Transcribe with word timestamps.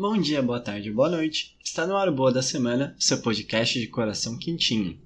Bom 0.00 0.16
dia, 0.16 0.40
boa 0.40 0.58
tarde, 0.58 0.90
boa 0.90 1.10
noite. 1.10 1.58
Está 1.62 1.86
no 1.86 1.94
ar 1.94 2.10
Boa 2.10 2.32
da 2.32 2.40
Semana, 2.40 2.96
seu 2.98 3.18
podcast 3.18 3.78
de 3.78 3.86
coração 3.86 4.38
quentinho. 4.38 4.98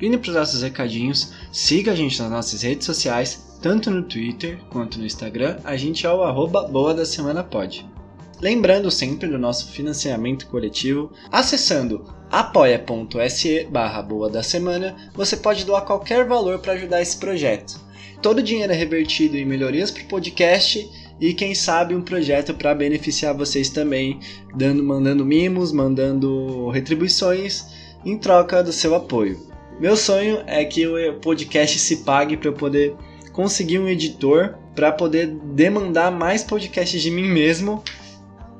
Indo 0.00 0.18
para 0.18 0.30
os 0.30 0.34
nossos 0.34 0.62
recadinhos, 0.62 1.34
siga 1.52 1.92
a 1.92 1.94
gente 1.94 2.18
nas 2.18 2.30
nossas 2.30 2.62
redes 2.62 2.86
sociais, 2.86 3.58
tanto 3.60 3.90
no 3.90 4.04
Twitter 4.04 4.58
quanto 4.70 4.98
no 4.98 5.04
Instagram, 5.04 5.60
a 5.64 5.76
gente 5.76 6.06
é 6.06 6.10
o 6.10 6.22
arroba 6.22 6.66
Boa 6.66 6.94
da 6.94 7.04
Semana 7.04 7.44
Pod. 7.44 7.97
Lembrando 8.40 8.88
sempre 8.88 9.28
do 9.28 9.36
nosso 9.36 9.72
financiamento 9.72 10.46
coletivo, 10.46 11.10
acessando 11.30 12.04
apoia.se 12.30 13.64
barra 13.64 14.00
Boa 14.00 14.30
da 14.30 14.44
Semana, 14.44 15.10
você 15.12 15.36
pode 15.36 15.64
doar 15.64 15.84
qualquer 15.84 16.24
valor 16.24 16.60
para 16.60 16.74
ajudar 16.74 17.02
esse 17.02 17.16
projeto. 17.16 17.80
Todo 18.22 18.38
o 18.38 18.42
dinheiro 18.42 18.72
é 18.72 18.76
revertido 18.76 19.36
em 19.36 19.44
melhorias 19.44 19.90
para 19.90 20.04
o 20.04 20.08
podcast 20.08 20.88
e 21.20 21.34
quem 21.34 21.52
sabe 21.52 21.96
um 21.96 22.02
projeto 22.02 22.54
para 22.54 22.76
beneficiar 22.76 23.34
vocês 23.34 23.70
também, 23.70 24.20
dando, 24.54 24.84
mandando 24.84 25.24
mimos, 25.24 25.72
mandando 25.72 26.68
retribuições 26.70 27.66
em 28.04 28.16
troca 28.16 28.62
do 28.62 28.72
seu 28.72 28.94
apoio. 28.94 29.48
Meu 29.80 29.96
sonho 29.96 30.44
é 30.46 30.64
que 30.64 30.86
o 30.86 31.14
podcast 31.14 31.76
se 31.80 31.98
pague 31.98 32.36
para 32.36 32.48
eu 32.48 32.52
poder 32.52 32.94
conseguir 33.32 33.80
um 33.80 33.88
editor 33.88 34.54
para 34.76 34.92
poder 34.92 35.26
demandar 35.26 36.12
mais 36.12 36.44
podcasts 36.44 37.02
de 37.02 37.10
mim 37.10 37.28
mesmo 37.28 37.82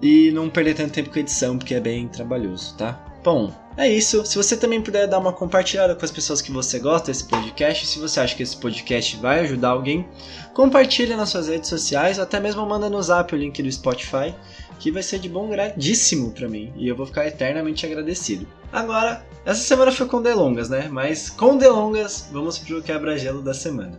e 0.02 0.30
não 0.32 0.48
perder 0.48 0.74
tanto 0.74 0.92
tempo 0.92 1.10
com 1.10 1.18
edição, 1.18 1.58
porque 1.58 1.74
é 1.74 1.80
bem 1.80 2.08
trabalhoso, 2.08 2.74
tá? 2.76 3.04
Bom, 3.22 3.52
é 3.76 3.88
isso. 3.88 4.24
Se 4.24 4.36
você 4.36 4.56
também 4.56 4.80
puder 4.80 5.06
dar 5.06 5.18
uma 5.18 5.32
compartilhada 5.32 5.94
com 5.94 6.04
as 6.04 6.10
pessoas 6.10 6.40
que 6.40 6.50
você 6.50 6.78
gosta 6.78 7.08
desse 7.08 7.24
podcast, 7.24 7.86
se 7.86 7.98
você 7.98 8.20
acha 8.20 8.34
que 8.34 8.42
esse 8.42 8.56
podcast 8.56 9.16
vai 9.16 9.40
ajudar 9.40 9.70
alguém, 9.70 10.06
compartilha 10.54 11.16
nas 11.16 11.28
suas 11.28 11.48
redes 11.48 11.68
sociais, 11.68 12.18
até 12.18 12.40
mesmo 12.40 12.64
manda 12.64 12.88
no 12.88 13.02
zap 13.02 13.34
o 13.34 13.38
link 13.38 13.62
do 13.62 13.70
Spotify, 13.70 14.34
que 14.78 14.90
vai 14.90 15.02
ser 15.02 15.18
de 15.18 15.28
bom 15.28 15.48
gradíssimo 15.48 16.30
para 16.30 16.48
mim 16.48 16.72
e 16.76 16.88
eu 16.88 16.96
vou 16.96 17.06
ficar 17.06 17.26
eternamente 17.26 17.84
agradecido. 17.84 18.46
Agora, 18.72 19.24
essa 19.44 19.60
semana 19.60 19.90
foi 19.90 20.06
com 20.06 20.22
delongas, 20.22 20.68
né? 20.68 20.88
Mas 20.90 21.28
com 21.30 21.56
delongas, 21.56 22.28
vamos 22.32 22.58
pro 22.58 22.82
quebra-gelo 22.82 23.42
da 23.42 23.54
semana. 23.54 23.98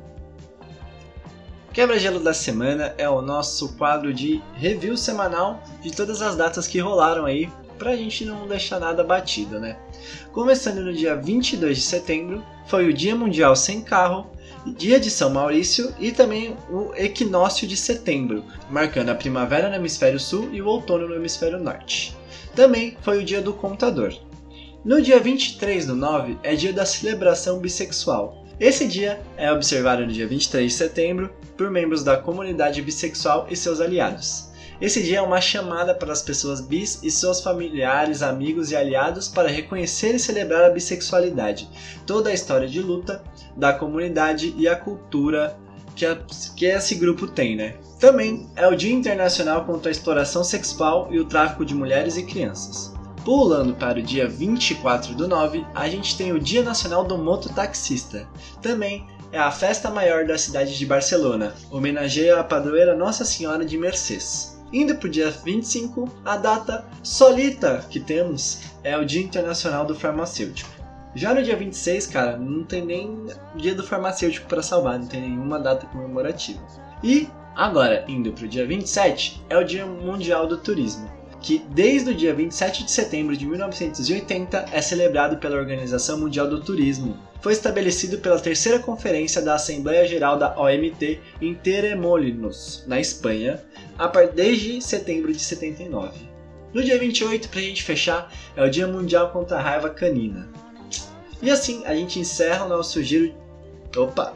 Quebra-gelo 1.80 2.20
da 2.20 2.34
semana 2.34 2.94
é 2.98 3.10
o 3.10 3.22
nosso 3.22 3.70
quadro 3.78 4.14
de 4.14 4.42
review 4.56 4.98
semanal 4.98 5.64
de 5.82 5.96
todas 5.96 6.22
as 6.22 6.36
datas 6.36 6.68
que 6.68 6.78
rolaram 6.78 7.24
aí, 7.24 7.50
pra 7.78 7.96
gente 7.96 8.26
não 8.26 8.46
deixar 8.50 8.82
nada 8.82 9.02
batido, 9.02 9.62
né? 9.62 9.78
Começando 10.34 10.82
no 10.82 10.92
dia 10.92 11.16
22 11.16 11.78
de 11.78 11.84
setembro, 11.84 12.44
foi 12.68 12.90
o 12.90 12.94
Dia 12.94 13.16
Mundial 13.16 13.56
Sem 13.56 13.80
Carro, 13.80 14.30
Dia 14.76 15.00
de 15.00 15.10
São 15.10 15.30
Maurício 15.30 15.96
e 15.98 16.12
também 16.12 16.54
o 16.70 16.94
Equinócio 16.98 17.66
de 17.66 17.78
Setembro, 17.78 18.44
marcando 18.70 19.08
a 19.08 19.16
primavera 19.16 19.70
no 19.70 19.76
hemisfério 19.76 20.20
sul 20.20 20.50
e 20.52 20.62
o 20.62 20.68
outono 20.68 21.08
no 21.08 21.16
hemisfério 21.16 21.64
norte. 21.64 22.14
Também 22.54 22.98
foi 23.02 23.20
o 23.20 23.26
Dia 23.26 23.42
do 23.42 23.54
Contador. 23.54 24.14
No 24.84 25.02
dia 25.02 25.20
23 25.22 25.86
do 25.86 25.96
9 25.96 26.40
é 26.44 26.56
dia 26.56 26.74
da 26.74 26.86
celebração 26.86 27.60
bissexual. 27.60 28.39
Esse 28.60 28.86
dia 28.86 29.22
é 29.38 29.50
observado 29.50 30.06
no 30.06 30.12
dia 30.12 30.28
23 30.28 30.70
de 30.70 30.78
setembro 30.78 31.32
por 31.56 31.72
membros 31.72 32.04
da 32.04 32.18
comunidade 32.18 32.82
bissexual 32.82 33.48
e 33.50 33.56
seus 33.56 33.80
aliados. 33.80 34.50
Esse 34.82 35.02
dia 35.02 35.20
é 35.20 35.22
uma 35.22 35.40
chamada 35.40 35.96
para 35.96 36.12
as 36.12 36.22
pessoas 36.22 36.60
bis 36.60 37.02
e 37.02 37.10
seus 37.10 37.42
familiares, 37.42 38.22
amigos 38.22 38.72
e 38.72 38.76
aliados 38.76 39.30
para 39.30 39.48
reconhecer 39.48 40.14
e 40.16 40.20
celebrar 40.20 40.66
a 40.66 40.70
bissexualidade, 40.70 41.70
toda 42.06 42.30
a 42.30 42.34
história 42.34 42.68
de 42.68 42.82
luta 42.82 43.24
da 43.56 43.72
comunidade 43.72 44.54
e 44.58 44.68
a 44.68 44.76
cultura 44.76 45.58
que, 45.96 46.06
a, 46.06 46.18
que 46.56 46.66
esse 46.66 46.96
grupo 46.96 47.28
tem, 47.28 47.56
né? 47.56 47.76
Também 47.98 48.50
é 48.58 48.68
o 48.68 48.76
Dia 48.76 48.94
Internacional 48.94 49.64
contra 49.66 49.90
a 49.90 49.92
Exploração 49.92 50.44
Sexual 50.44 51.08
e 51.12 51.20
o 51.20 51.26
Tráfico 51.26 51.66
de 51.66 51.74
Mulheres 51.74 52.18
e 52.18 52.24
Crianças. 52.24 52.99
Pulando 53.24 53.74
para 53.74 54.00
o 54.00 54.02
dia 54.02 54.28
24 54.28 55.14
do 55.14 55.28
9, 55.28 55.66
a 55.76 55.90
gente 55.90 56.18
tem 56.18 56.32
o 56.32 56.40
Dia 56.40 56.64
Nacional 56.64 57.04
do 57.04 57.18
Mototaxista. 57.18 58.26
Também 58.62 59.06
é 59.32 59.38
a 59.38 59.52
festa 59.52 59.92
maior 59.92 60.26
da 60.26 60.38
cidade 60.38 60.78
de 60.78 60.86
Barcelona, 60.86 61.54
homenageia 61.70 62.40
a 62.40 62.44
padroeira 62.44 62.96
Nossa 62.96 63.26
Senhora 63.26 63.66
de 63.66 63.78
Mercês. 63.78 64.58
Indo 64.72 64.96
para 64.96 65.08
o 65.08 65.12
dia 65.12 65.30
25, 65.32 66.10
a 66.24 66.38
data 66.38 66.86
solita 67.04 67.86
que 67.90 68.00
temos 68.00 68.62
é 68.84 68.98
o 68.98 69.06
Dia 69.06 69.22
Internacional 69.22 69.86
do 69.86 69.96
Farmacêutico. 69.96 70.70
Já 71.14 71.34
no 71.34 71.44
dia 71.44 71.56
26, 71.56 72.08
cara, 72.08 72.38
não 72.38 72.64
tem 72.64 72.86
nem 72.86 73.26
dia 73.56 73.74
do 73.74 73.84
farmacêutico 73.84 74.48
para 74.48 74.62
salvar, 74.62 75.00
não 75.00 75.08
tem 75.08 75.22
nenhuma 75.22 75.60
data 75.60 75.88
comemorativa. 75.88 76.62
E 77.04 77.28
agora, 77.56 78.06
indo 78.08 78.32
para 78.32 78.46
o 78.46 78.48
dia 78.48 78.66
27, 78.66 79.44
é 79.50 79.58
o 79.58 79.64
Dia 79.64 79.88
Mundial 79.88 80.46
do 80.46 80.58
Turismo 80.58 81.19
que 81.42 81.60
desde 81.70 82.12
o 82.12 82.16
dia 82.16 82.34
27 82.34 82.84
de 82.84 82.92
setembro 82.92 83.36
de 83.36 83.46
1980 83.46 84.66
é 84.72 84.82
celebrado 84.82 85.38
pela 85.38 85.58
Organização 85.58 86.20
Mundial 86.20 86.50
do 86.50 86.62
Turismo. 86.62 87.18
Foi 87.42 87.54
estabelecido 87.54 88.18
pela 88.18 88.40
terceira 88.40 88.80
conferência 88.80 89.42
da 89.42 89.56
Assembleia 89.56 90.06
Geral 90.06 90.38
da 90.38 90.60
OMT 90.60 91.20
em 91.42 91.56
Teremolinos, 91.56 92.84
na 92.86 93.00
Espanha, 93.00 93.64
desde 94.36 94.82
setembro 94.82 95.32
de 95.32 95.40
79. 95.40 96.30
No 96.74 96.84
dia 96.84 97.00
28, 97.00 97.50
para 97.50 97.60
a 97.60 97.64
gente 97.64 97.84
fechar, 97.84 98.32
é 98.56 98.64
o 98.64 98.70
Dia 98.70 98.88
Mundial 98.88 99.32
contra 99.32 99.58
a 99.58 99.62
Raiva 99.62 99.90
Canina. 99.90 100.50
E 101.42 101.50
assim 101.50 101.84
a 101.86 101.96
gente 101.96 102.20
encerra 102.20 102.66
o 102.66 102.70
nosso 102.70 103.02
giro. 103.02 103.34
Opa! 103.96 104.36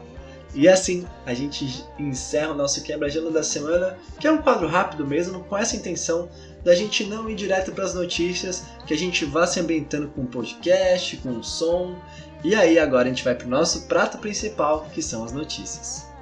E 0.54 0.68
assim 0.68 1.04
a 1.26 1.34
gente 1.34 1.84
encerra 1.98 2.52
o 2.52 2.56
nosso 2.56 2.82
quebra-gelo 2.82 3.30
da 3.30 3.42
semana, 3.42 3.98
que 4.18 4.26
é 4.26 4.32
um 4.32 4.40
quadro 4.40 4.66
rápido 4.66 5.06
mesmo, 5.06 5.40
com 5.44 5.56
essa 5.56 5.76
intenção 5.76 6.28
da 6.64 6.74
gente 6.74 7.04
não 7.04 7.28
ir 7.28 7.34
direto 7.34 7.72
para 7.72 7.84
as 7.84 7.94
notícias, 7.94 8.64
que 8.86 8.94
a 8.94 8.98
gente 8.98 9.24
vá 9.24 9.46
se 9.46 9.60
ambientando 9.60 10.08
com 10.08 10.22
o 10.22 10.26
podcast, 10.26 11.16
com 11.18 11.38
o 11.38 11.44
som. 11.44 11.94
E 12.42 12.54
aí 12.54 12.78
agora 12.78 13.06
a 13.06 13.08
gente 13.08 13.22
vai 13.22 13.34
para 13.34 13.46
o 13.46 13.50
nosso 13.50 13.86
prato 13.86 14.18
principal, 14.18 14.88
que 14.92 15.02
são 15.02 15.24
as 15.24 15.32
notícias. 15.32 16.13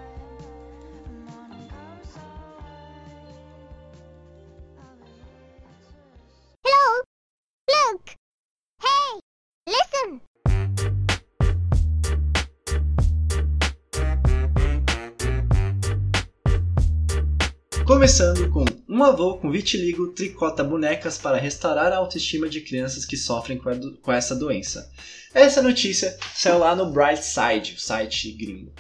Começando 18.03 18.51
com 18.51 18.65
um 18.89 19.05
avô 19.05 19.39
com 19.39 19.49
vitiligo 19.49 20.09
tricota 20.09 20.65
bonecas 20.65 21.19
para 21.19 21.37
restaurar 21.37 21.93
a 21.93 21.99
autoestima 21.99 22.49
de 22.49 22.61
crianças 22.61 23.05
que 23.05 23.17
sofrem 23.17 23.57
com 24.03 24.13
essa 24.13 24.35
doença. 24.35 24.91
Essa 25.33 25.63
notícia 25.63 26.19
saiu 26.35 26.59
lá 26.59 26.75
no 26.75 26.91
Brightside, 26.91 27.77
o 27.77 27.81
site 27.81 28.33
gringo. 28.33 28.73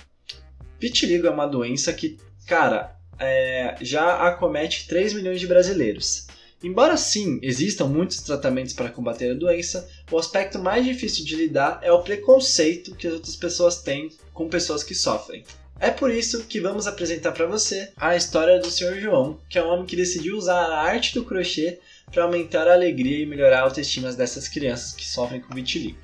Vitiligo 0.80 1.28
é 1.28 1.30
uma 1.30 1.46
doença 1.46 1.92
que, 1.92 2.18
cara, 2.48 2.96
é, 3.16 3.76
já 3.80 4.26
acomete 4.26 4.88
3 4.88 5.12
milhões 5.12 5.38
de 5.38 5.46
brasileiros. 5.46 6.26
Embora 6.60 6.96
sim 6.96 7.38
existam 7.42 7.84
muitos 7.84 8.16
tratamentos 8.22 8.72
para 8.72 8.90
combater 8.90 9.30
a 9.30 9.38
doença, 9.38 9.88
o 10.10 10.18
aspecto 10.18 10.58
mais 10.58 10.84
difícil 10.84 11.24
de 11.24 11.36
lidar 11.36 11.78
é 11.80 11.92
o 11.92 12.02
preconceito 12.02 12.96
que 12.96 13.06
as 13.06 13.14
outras 13.14 13.36
pessoas 13.36 13.82
têm 13.82 14.10
com 14.34 14.48
pessoas 14.48 14.82
que 14.82 14.96
sofrem. 14.96 15.44
É 15.80 15.90
por 15.90 16.12
isso 16.12 16.44
que 16.44 16.60
vamos 16.60 16.86
apresentar 16.86 17.32
para 17.32 17.46
você 17.46 17.92
a 17.96 18.14
história 18.14 18.60
do 18.60 18.70
Sr. 18.70 19.00
João, 19.00 19.40
que 19.48 19.58
é 19.58 19.64
um 19.64 19.68
homem 19.68 19.84
que 19.84 19.96
decidiu 19.96 20.36
usar 20.36 20.60
a 20.60 20.80
arte 20.80 21.12
do 21.14 21.24
crochê 21.24 21.80
para 22.12 22.22
aumentar 22.22 22.68
a 22.68 22.74
alegria 22.74 23.22
e 23.22 23.26
melhorar 23.26 23.58
a 23.58 23.62
autoestima 23.62 24.12
dessas 24.12 24.46
crianças 24.46 24.92
que 24.92 25.04
sofrem 25.04 25.40
com 25.40 25.54
vitiligo. 25.54 25.98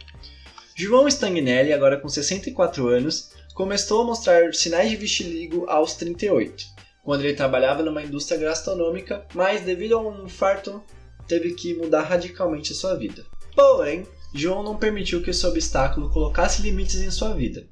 João 0.75 1.07
Stangnelli, 1.07 1.73
agora 1.73 1.97
com 1.97 2.09
64 2.09 2.89
anos, 2.89 3.31
começou 3.55 4.03
a 4.03 4.07
mostrar 4.07 4.53
sinais 4.53 4.91
de 4.91 4.97
vitiligo 4.97 5.69
aos 5.69 5.95
38, 5.95 6.65
quando 7.05 7.25
ele 7.25 7.35
trabalhava 7.35 7.83
numa 7.83 8.03
indústria 8.03 8.41
gastronômica, 8.41 9.27
mas 9.35 9.61
devido 9.61 9.97
a 9.97 10.01
um 10.01 10.25
infarto 10.25 10.83
teve 11.27 11.55
que 11.55 11.75
mudar 11.75 12.03
radicalmente 12.03 12.73
a 12.73 12.75
sua 12.75 12.97
vida. 12.97 13.25
Porém, 13.55 14.07
João 14.35 14.63
não 14.63 14.77
permitiu 14.77 15.23
que 15.23 15.31
esse 15.31 15.47
obstáculo 15.47 16.11
colocasse 16.11 16.63
limites 16.63 17.01
em 17.01 17.11
sua 17.11 17.35
vida 17.35 17.67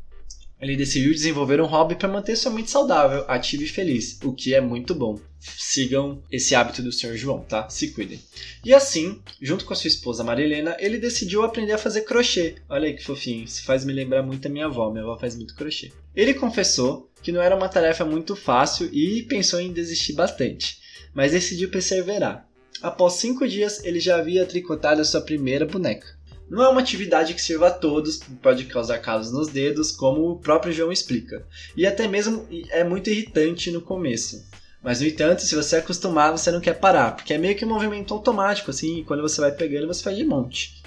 ele 0.60 0.76
decidiu 0.76 1.12
desenvolver 1.12 1.60
um 1.60 1.66
hobby 1.66 1.96
para 1.96 2.08
manter 2.08 2.34
sua 2.36 2.50
mente 2.50 2.70
saudável, 2.70 3.24
ativa 3.28 3.62
e 3.62 3.68
feliz, 3.68 4.18
o 4.22 4.32
que 4.32 4.54
é 4.54 4.60
muito 4.60 4.94
bom. 4.94 5.18
Sigam 5.38 6.22
esse 6.32 6.54
hábito 6.54 6.82
do 6.82 6.90
Sr. 6.90 7.16
João, 7.16 7.40
tá? 7.40 7.68
Se 7.68 7.92
cuidem. 7.92 8.20
E 8.64 8.72
assim, 8.72 9.20
junto 9.40 9.64
com 9.64 9.72
a 9.72 9.76
sua 9.76 9.88
esposa 9.88 10.24
Marilena, 10.24 10.76
ele 10.80 10.98
decidiu 10.98 11.42
aprender 11.42 11.72
a 11.72 11.78
fazer 11.78 12.02
crochê. 12.02 12.56
Olha 12.68 12.88
aí 12.88 12.94
que 12.94 13.04
fofinho, 13.04 13.44
isso 13.44 13.64
faz 13.64 13.84
me 13.84 13.92
lembrar 13.92 14.22
muito 14.22 14.46
a 14.46 14.50
minha 14.50 14.66
avó, 14.66 14.90
minha 14.90 15.04
avó 15.04 15.18
faz 15.18 15.36
muito 15.36 15.54
crochê. 15.54 15.92
Ele 16.14 16.34
confessou 16.34 17.10
que 17.22 17.30
não 17.30 17.42
era 17.42 17.54
uma 17.54 17.68
tarefa 17.68 18.04
muito 18.04 18.34
fácil 18.34 18.88
e 18.92 19.22
pensou 19.24 19.60
em 19.60 19.72
desistir 19.72 20.14
bastante, 20.14 20.78
mas 21.14 21.32
decidiu 21.32 21.68
perseverar. 21.68 22.48
Após 22.82 23.14
cinco 23.14 23.46
dias, 23.46 23.84
ele 23.84 24.00
já 24.00 24.16
havia 24.16 24.46
tricotado 24.46 25.00
a 25.00 25.04
sua 25.04 25.20
primeira 25.20 25.66
boneca. 25.66 26.16
Não 26.48 26.62
é 26.62 26.68
uma 26.68 26.80
atividade 26.80 27.34
que 27.34 27.42
sirva 27.42 27.68
a 27.68 27.72
todos, 27.72 28.20
pode 28.40 28.64
causar 28.66 28.98
calos 28.98 29.32
nos 29.32 29.48
dedos, 29.48 29.90
como 29.90 30.30
o 30.30 30.38
próprio 30.38 30.72
João 30.72 30.92
explica. 30.92 31.44
E 31.76 31.86
até 31.86 32.06
mesmo 32.06 32.46
é 32.70 32.84
muito 32.84 33.10
irritante 33.10 33.70
no 33.70 33.80
começo. 33.80 34.46
Mas, 34.82 35.00
no 35.00 35.06
entanto, 35.06 35.42
se 35.42 35.56
você 35.56 35.76
é 35.76 35.78
acostumar, 35.80 36.30
você 36.30 36.50
não 36.52 36.60
quer 36.60 36.74
parar, 36.74 37.16
porque 37.16 37.34
é 37.34 37.38
meio 37.38 37.56
que 37.56 37.64
um 37.64 37.68
movimento 37.68 38.14
automático, 38.14 38.70
assim, 38.70 39.02
quando 39.04 39.22
você 39.22 39.40
vai 39.40 39.50
pegando, 39.50 39.88
você 39.88 40.02
faz 40.02 40.16
de 40.16 40.24
monte. 40.24 40.80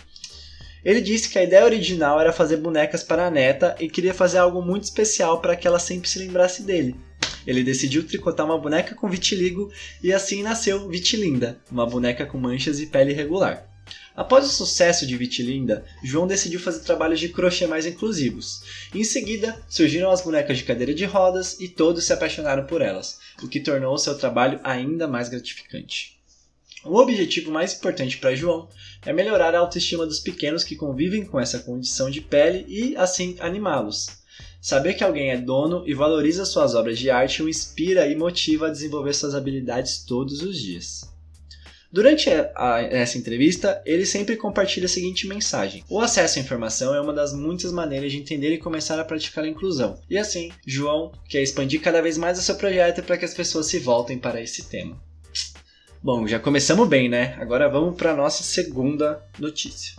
Ele 0.86 1.02
disse 1.02 1.28
que 1.28 1.38
a 1.38 1.44
ideia 1.44 1.66
original 1.66 2.22
era 2.22 2.32
fazer 2.32 2.56
bonecas 2.56 3.04
para 3.04 3.28
a 3.28 3.32
neta 3.32 3.76
e 3.80 3.90
queria 3.90 4.14
fazer 4.14 4.38
algo 4.38 4.62
muito 4.62 4.86
especial 4.86 5.42
para 5.42 5.56
que 5.56 5.68
ela 5.68 5.80
sempre 5.80 6.08
se 6.08 6.20
lembrasse 6.20 6.64
dele. 6.64 6.96
Ele 7.46 7.64
decidiu 7.64 8.06
tricotar 8.08 8.46
uma 8.46 8.58
boneca 8.58 8.96
com 8.96 9.10
vitiligo 9.10 9.70
e 10.02 10.14
assim 10.14 10.44
nasceu 10.44 10.88
Vitilinda, 10.88 11.60
uma 11.70 11.86
boneca 11.86 12.26
com 12.26 12.38
manchas 12.38 12.80
e 12.80 12.86
pele 12.86 13.12
irregular. 13.12 13.68
Após 14.20 14.46
o 14.46 14.50
sucesso 14.50 15.08
de 15.08 15.16
Vitilinda, 15.16 15.86
João 16.04 16.28
decidiu 16.28 16.60
fazer 16.60 16.82
trabalhos 16.82 17.22
de 17.22 17.30
crochê 17.30 17.66
mais 17.66 17.86
inclusivos. 17.86 18.62
Em 18.94 19.02
seguida, 19.02 19.58
surgiram 19.70 20.12
as 20.12 20.22
bonecas 20.22 20.58
de 20.58 20.66
cadeira 20.66 20.94
de 20.94 21.06
rodas 21.06 21.58
e 21.58 21.70
todos 21.70 22.04
se 22.04 22.12
apaixonaram 22.12 22.66
por 22.66 22.82
elas, 22.82 23.18
o 23.42 23.48
que 23.48 23.62
tornou 23.62 23.98
seu 23.98 24.18
trabalho 24.18 24.60
ainda 24.62 25.08
mais 25.08 25.30
gratificante. 25.30 26.20
O 26.84 26.98
objetivo 26.98 27.50
mais 27.50 27.74
importante 27.74 28.18
para 28.18 28.36
João 28.36 28.68
é 29.06 29.14
melhorar 29.14 29.56
a 29.56 29.60
autoestima 29.60 30.06
dos 30.06 30.20
pequenos 30.20 30.66
que 30.66 30.76
convivem 30.76 31.24
com 31.24 31.40
essa 31.40 31.60
condição 31.60 32.10
de 32.10 32.20
pele 32.20 32.66
e, 32.68 32.98
assim, 32.98 33.38
animá-los. 33.40 34.08
Saber 34.62 34.96
que 34.96 35.04
alguém 35.06 35.32
é 35.32 35.38
dono 35.38 35.88
e 35.88 35.94
valoriza 35.94 36.44
suas 36.44 36.76
obras 36.76 37.00
de 37.00 37.10
arte 37.10 37.42
o 37.42 37.48
inspira 37.48 38.06
e 38.06 38.18
motiva 38.18 38.68
a 38.68 38.70
desenvolver 38.70 39.14
suas 39.14 39.34
habilidades 39.34 40.04
todos 40.04 40.42
os 40.42 40.60
dias. 40.60 41.10
Durante 41.92 42.30
a, 42.30 42.82
essa 42.82 43.18
entrevista, 43.18 43.82
ele 43.84 44.06
sempre 44.06 44.38
compartilha 44.38 44.86
a 44.86 44.90
seguinte 44.90 45.28
mensagem: 45.28 45.84
O 45.90 46.00
acesso 46.00 46.38
à 46.38 46.42
informação 46.42 46.94
é 46.94 47.02
uma 47.02 47.14
das 47.14 47.34
muitas 47.34 47.72
maneiras 47.72 48.12
de 48.12 48.20
entender 48.20 48.54
e 48.54 48.60
começar 48.60 49.00
a 49.00 49.04
praticar 49.04 49.44
a 49.44 49.48
inclusão. 49.48 50.00
E 50.08 50.18
assim, 50.18 50.52
João 50.66 51.12
quer 51.28 51.42
expandir 51.42 51.82
cada 51.82 52.02
vez 52.02 52.18
mais 52.18 52.38
o 52.38 52.44
seu 52.44 52.56
projeto 52.56 53.02
para 53.02 53.18
que 53.18 53.26
as 53.26 53.34
pessoas 53.34 53.66
se 53.66 53.80
voltem 53.80 54.20
para 54.20 54.42
esse 54.42 54.66
tema. 54.70 55.02
Bom, 56.02 56.28
já 56.28 56.40
começamos 56.40 56.88
bem, 56.88 57.10
né? 57.10 57.36
Agora 57.40 57.68
vamos 57.68 57.96
para 57.96 58.12
a 58.12 58.16
nossa 58.16 58.44
segunda 58.44 59.22
notícia. 59.38 59.96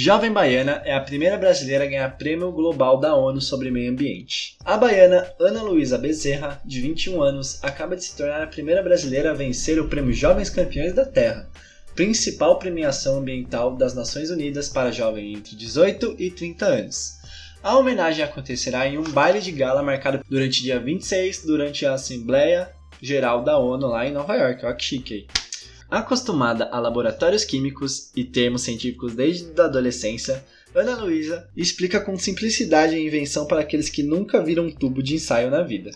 Jovem 0.00 0.30
Baiana 0.30 0.80
é 0.84 0.94
a 0.94 1.00
primeira 1.00 1.36
brasileira 1.36 1.82
a 1.82 1.86
ganhar 1.88 2.16
prêmio 2.16 2.52
global 2.52 3.00
da 3.00 3.16
ONU 3.16 3.40
sobre 3.40 3.68
meio 3.68 3.90
ambiente. 3.90 4.56
A 4.64 4.76
baiana 4.76 5.28
Ana 5.40 5.60
Luísa 5.60 5.98
Bezerra, 5.98 6.62
de 6.64 6.80
21 6.80 7.20
anos, 7.20 7.58
acaba 7.64 7.96
de 7.96 8.04
se 8.04 8.16
tornar 8.16 8.40
a 8.40 8.46
primeira 8.46 8.80
brasileira 8.80 9.32
a 9.32 9.34
vencer 9.34 9.76
o 9.80 9.88
prêmio 9.88 10.12
Jovens 10.12 10.50
Campeões 10.50 10.94
da 10.94 11.04
Terra, 11.04 11.50
principal 11.96 12.60
premiação 12.60 13.18
ambiental 13.18 13.74
das 13.74 13.92
Nações 13.92 14.30
Unidas 14.30 14.68
para 14.68 14.92
jovens 14.92 15.36
entre 15.36 15.56
18 15.56 16.14
e 16.16 16.30
30 16.30 16.64
anos. 16.64 17.14
A 17.60 17.76
homenagem 17.76 18.24
acontecerá 18.24 18.86
em 18.86 18.98
um 18.98 19.02
baile 19.02 19.40
de 19.40 19.50
gala 19.50 19.82
marcado 19.82 20.24
durante 20.30 20.62
dia 20.62 20.78
26, 20.78 21.44
durante 21.44 21.84
a 21.84 21.94
Assembleia 21.94 22.70
Geral 23.02 23.42
da 23.42 23.58
ONU 23.58 23.88
lá 23.88 24.06
em 24.06 24.12
Nova 24.12 24.36
York. 24.36 24.64
Olha 24.64 24.76
que 24.76 24.84
chique 24.84 25.14
aí. 25.14 25.47
Acostumada 25.90 26.68
a 26.70 26.78
laboratórios 26.78 27.44
químicos 27.44 28.10
e 28.14 28.22
termos 28.22 28.60
científicos 28.60 29.14
desde 29.14 29.58
a 29.58 29.64
adolescência, 29.64 30.44
Ana 30.74 30.96
Luísa 30.96 31.48
explica 31.56 31.98
com 31.98 32.18
simplicidade 32.18 32.94
a 32.94 33.00
invenção 33.00 33.46
para 33.46 33.60
aqueles 33.60 33.88
que 33.88 34.02
nunca 34.02 34.42
viram 34.42 34.66
um 34.66 34.70
tubo 34.70 35.02
de 35.02 35.14
ensaio 35.14 35.50
na 35.50 35.62
vida. 35.62 35.90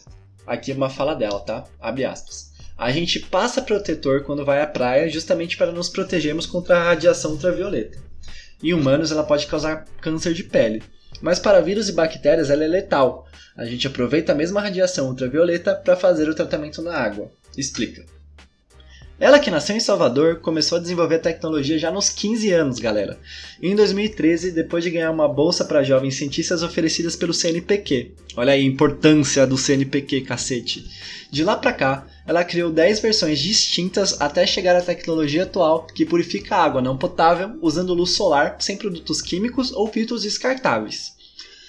Aqui 0.47 0.73
é 0.73 0.75
uma 0.75 0.89
fala 0.89 1.15
dela, 1.15 1.41
tá? 1.41 1.65
Abre 1.79 2.07
aspas. 2.07 2.53
A 2.77 2.91
gente 2.91 3.21
passa 3.21 3.61
protetor 3.61 4.23
quando 4.23 4.47
vai 4.47 4.63
à 4.63 4.67
praia 4.67 5.11
justamente 5.11 5.59
para 5.59 5.71
nos 5.71 5.91
protegermos 5.91 6.47
contra 6.47 6.79
a 6.79 6.85
radiação 6.85 7.33
ultravioleta. 7.33 7.99
Em 8.63 8.73
humanos, 8.73 9.13
ela 9.13 9.25
pode 9.25 9.47
causar 9.47 9.85
câncer 10.01 10.33
de 10.33 10.45
pele, 10.45 10.83
mas 11.21 11.39
para 11.39 11.61
vírus 11.61 11.91
e 11.91 11.93
bactérias 11.93 12.49
ela 12.49 12.65
é 12.65 12.69
letal. 12.69 13.27
A 13.55 13.67
gente 13.67 13.87
aproveita 13.87 14.33
a 14.33 14.35
mesma 14.35 14.63
radiação 14.63 15.09
ultravioleta 15.09 15.75
para 15.75 15.97
fazer 15.97 16.31
o 16.31 16.35
tratamento 16.35 16.81
na 16.81 16.97
água. 16.97 17.31
Explica. 17.57 18.07
Ela 19.23 19.39
que 19.39 19.53
nasceu 19.53 19.77
em 19.77 19.79
Salvador 19.79 20.41
começou 20.41 20.79
a 20.79 20.81
desenvolver 20.81 21.15
a 21.15 21.21
tecnologia 21.21 21.79
já 21.79 21.93
nos 21.93 22.09
15 22.09 22.51
anos, 22.51 22.81
galera. 22.81 23.21
E 23.63 23.69
em 23.69 23.77
2013, 23.77 24.51
depois 24.51 24.83
de 24.83 24.91
ganhar 24.91 25.13
uma 25.13 25.29
bolsa 25.29 25.65
para 25.65 25.85
jovens 25.85 26.17
cientistas 26.17 26.65
oferecidas 26.65 27.15
pelo 27.15 27.33
CNPq. 27.33 28.17
Olha 28.37 28.53
aí 28.53 28.63
a 28.63 28.67
importância 28.67 29.47
do 29.47 29.57
CNPq, 29.57 30.23
cacete. 30.23 30.85
De 31.31 31.45
lá 31.45 31.55
para 31.55 31.73
cá, 31.73 32.05
ela 32.27 32.43
criou 32.43 32.73
10 32.73 32.99
versões 32.99 33.39
distintas 33.39 34.21
até 34.21 34.45
chegar 34.45 34.75
à 34.75 34.83
tecnologia 34.83 35.45
atual 35.45 35.87
que 35.87 36.05
purifica 36.05 36.57
água 36.57 36.83
não 36.83 36.99
potável 36.99 37.57
usando 37.63 37.95
luz 37.95 38.11
solar 38.11 38.57
sem 38.59 38.77
produtos 38.77 39.23
químicos 39.23 39.71
ou 39.71 39.87
filtros 39.87 40.25
descartáveis. 40.25 41.13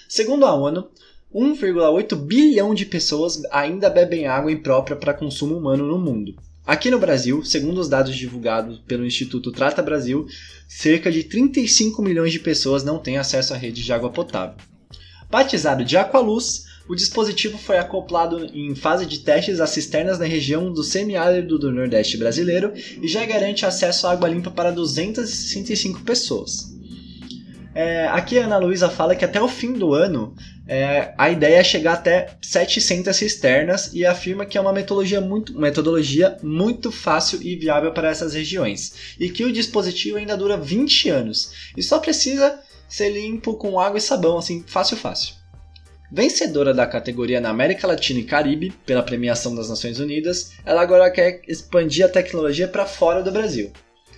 Segundo 0.09 0.47
a 0.47 0.55
ONU, 0.55 0.89
1,8 1.31 2.15
bilhão 2.15 2.73
de 2.73 2.87
pessoas 2.87 3.39
ainda 3.51 3.91
bebem 3.91 4.25
água 4.25 4.51
imprópria 4.51 4.97
para 4.97 5.13
consumo 5.13 5.55
humano 5.55 5.85
no 5.85 5.99
mundo. 5.99 6.33
Aqui 6.65 6.89
no 6.89 6.97
Brasil, 6.97 7.43
segundo 7.43 7.79
os 7.79 7.89
dados 7.89 8.15
divulgados 8.15 8.79
pelo 8.87 9.05
Instituto 9.05 9.51
Trata 9.51 9.81
Brasil, 9.81 10.25
cerca 10.65 11.11
de 11.11 11.25
35 11.25 12.01
milhões 12.01 12.31
de 12.31 12.39
pessoas 12.39 12.85
não 12.85 12.99
têm 12.99 13.17
acesso 13.17 13.53
à 13.53 13.57
rede 13.57 13.83
de 13.83 13.91
água 13.91 14.09
potável. 14.09 14.55
Batizado 15.29 15.83
de 15.83 15.97
Aqualuz, 15.97 16.63
o 16.87 16.95
dispositivo 16.95 17.57
foi 17.57 17.77
acoplado 17.77 18.45
em 18.53 18.73
fase 18.75 19.05
de 19.05 19.19
testes 19.19 19.59
a 19.59 19.67
cisternas 19.67 20.19
na 20.19 20.25
região 20.25 20.71
do 20.71 20.83
semiárido 20.83 21.59
do 21.59 21.69
Nordeste 21.69 22.15
brasileiro 22.15 22.71
e 23.01 23.09
já 23.09 23.25
garante 23.25 23.65
acesso 23.65 24.07
à 24.07 24.13
água 24.13 24.29
limpa 24.29 24.49
para 24.49 24.71
265 24.71 26.01
pessoas. 26.03 26.73
É, 27.75 28.07
aqui 28.07 28.37
a 28.37 28.45
Ana 28.45 28.57
Luísa 28.57 28.87
fala 28.87 29.15
que 29.15 29.25
até 29.25 29.41
o 29.41 29.47
fim 29.47 29.73
do 29.73 29.93
ano 29.93 30.35
é, 30.67 31.13
a 31.17 31.29
ideia 31.31 31.57
é 31.57 31.63
chegar 31.63 31.93
até 31.93 32.29
700 32.41 33.15
cisternas 33.15 33.91
e 33.93 34.05
afirma 34.05 34.45
que 34.45 34.57
é 34.57 34.61
uma 34.61 34.71
metodologia 34.71 35.19
muito, 35.19 35.59
metodologia 35.59 36.37
muito 36.43 36.91
fácil 36.91 37.41
e 37.41 37.55
viável 37.55 37.91
para 37.91 38.09
essas 38.09 38.33
regiões 38.33 39.15
e 39.19 39.27
que 39.27 39.43
o 39.43 39.51
dispositivo 39.51 40.17
ainda 40.17 40.37
dura 40.37 40.55
20 40.55 41.09
anos 41.09 41.71
e 41.75 41.81
só 41.81 41.97
precisa 41.97 42.59
ser 42.87 43.09
limpo 43.09 43.55
com 43.55 43.79
água 43.79 43.97
e 43.97 44.01
sabão, 44.01 44.37
assim, 44.37 44.63
fácil, 44.67 44.95
fácil. 44.95 45.33
Vencedora 46.11 46.75
da 46.75 46.85
categoria 46.85 47.41
na 47.41 47.49
América 47.49 47.87
Latina 47.87 48.19
e 48.19 48.23
Caribe 48.23 48.71
pela 48.85 49.01
premiação 49.01 49.55
das 49.55 49.67
Nações 49.67 49.99
Unidas, 49.99 50.51
ela 50.63 50.83
agora 50.83 51.09
quer 51.09 51.41
expandir 51.47 52.05
a 52.05 52.09
tecnologia 52.09 52.67
para 52.67 52.85
fora 52.85 53.23
do 53.23 53.31
Brasil. 53.31 53.71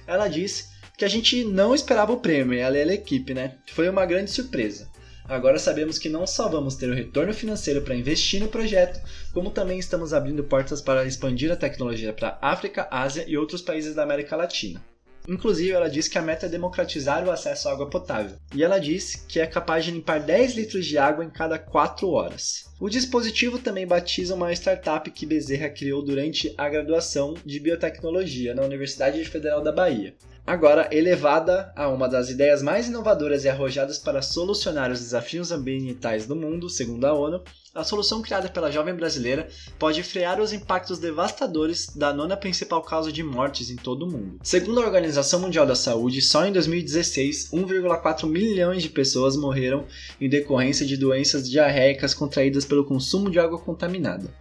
Ela 0.06 0.28
diz 0.28 0.75
que 0.98 1.06
a 1.06 1.10
gente 1.10 1.44
não 1.44 1.76
esperava 1.76 2.14
o 2.14 2.20
prêmio, 2.20 2.58
ela 2.58 2.78
é 2.78 2.84
a 2.84 2.94
equipe, 2.94 3.34
né? 3.34 3.56
Foi 3.68 3.90
uma 3.90 4.06
grande 4.06 4.32
surpresa. 4.32 4.90
Agora 5.28 5.58
sabemos 5.58 5.98
que 5.98 6.08
não 6.08 6.28
só 6.28 6.48
vamos 6.48 6.76
ter 6.76 6.88
o 6.88 6.94
retorno 6.94 7.34
financeiro 7.34 7.82
para 7.82 7.96
investir 7.96 8.40
no 8.40 8.48
projeto, 8.48 9.02
como 9.34 9.50
também 9.50 9.80
estamos 9.80 10.14
abrindo 10.14 10.44
portas 10.44 10.82
para 10.82 11.06
expandir 11.06 11.52
a 11.52 11.56
tecnologia 11.56 12.14
para 12.14 12.38
África, 12.42 12.88
Ásia 12.92 13.26
e 13.28 13.36
outros 13.36 13.62
países 13.62 13.96
da 13.96 14.04
América 14.04 14.36
Latina. 14.36 14.84
Inclusive, 15.28 15.72
ela 15.72 15.90
diz 15.90 16.08
que 16.08 16.20
a 16.20 16.22
meta 16.22 16.46
é 16.46 16.50
democratizar 16.50 17.26
o 17.26 17.32
acesso 17.32 17.68
à 17.68 17.72
água 17.72 17.90
potável. 17.90 18.38
E 18.54 18.64
ela 18.64 18.78
diz 18.78 19.16
que 19.28 19.40
é 19.40 19.48
capaz 19.48 19.84
de 19.84 19.90
limpar 19.90 20.20
10 20.20 20.54
litros 20.54 20.86
de 20.86 21.00
água 21.00 21.26
em 21.26 21.30
cada 21.32 21.58
4 21.58 22.08
horas. 22.08 22.66
O 22.80 22.88
dispositivo 22.88 23.58
também 23.58 23.88
batiza 23.88 24.36
uma 24.36 24.54
startup 24.54 25.10
que 25.10 25.26
Bezerra 25.26 25.70
criou 25.70 26.06
durante 26.06 26.54
a 26.56 26.70
graduação 26.70 27.34
de 27.44 27.60
biotecnologia 27.60 28.54
na 28.54 28.62
Universidade 28.62 29.26
Federal 29.26 29.64
da 29.64 29.72
Bahia 29.72 30.14
agora 30.46 30.88
elevada 30.92 31.74
a 31.76 31.88
uma 31.90 32.08
das 32.08 32.30
ideias 32.30 32.62
mais 32.62 32.88
inovadoras 32.88 33.44
e 33.44 33.50
arrojadas 33.50 33.98
para 33.98 34.22
solucionar 34.22 34.92
os 34.92 35.00
desafios 35.00 35.52
ambientais 35.52 36.28
do 36.28 36.36
mundo, 36.36 36.70
segundo 36.70 37.06
a 37.06 37.14
ONU, 37.14 37.42
a 37.74 37.84
solução 37.84 38.22
criada 38.22 38.48
pela 38.48 38.72
jovem 38.72 38.96
brasileira 38.96 39.50
pode 39.78 40.02
frear 40.02 40.40
os 40.40 40.54
impactos 40.54 40.98
devastadores 40.98 41.88
da 41.96 42.14
nona 42.14 42.38
principal 42.38 42.82
causa 42.82 43.12
de 43.12 43.22
mortes 43.22 43.70
em 43.70 43.76
todo 43.76 44.04
o 44.04 44.12
mundo. 44.12 44.40
Segundo 44.44 44.80
a 44.80 44.86
Organização 44.86 45.42
Mundial 45.42 45.66
da 45.66 45.76
Saúde, 45.76 46.22
só 46.22 46.46
em 46.46 46.54
2016, 46.54 47.50
1,4 47.52 48.30
milhões 48.30 48.82
de 48.82 48.90
pessoas 48.90 49.36
morreram 49.36 49.86
em 50.22 50.30
decorrência 50.30 50.86
de 50.86 50.96
doenças 50.96 51.50
diarreicas 51.50 52.14
contraídas 52.14 52.64
pelo 52.64 52.86
consumo 52.86 53.30
de 53.30 53.40
água 53.40 53.60
contaminada. 53.60 54.34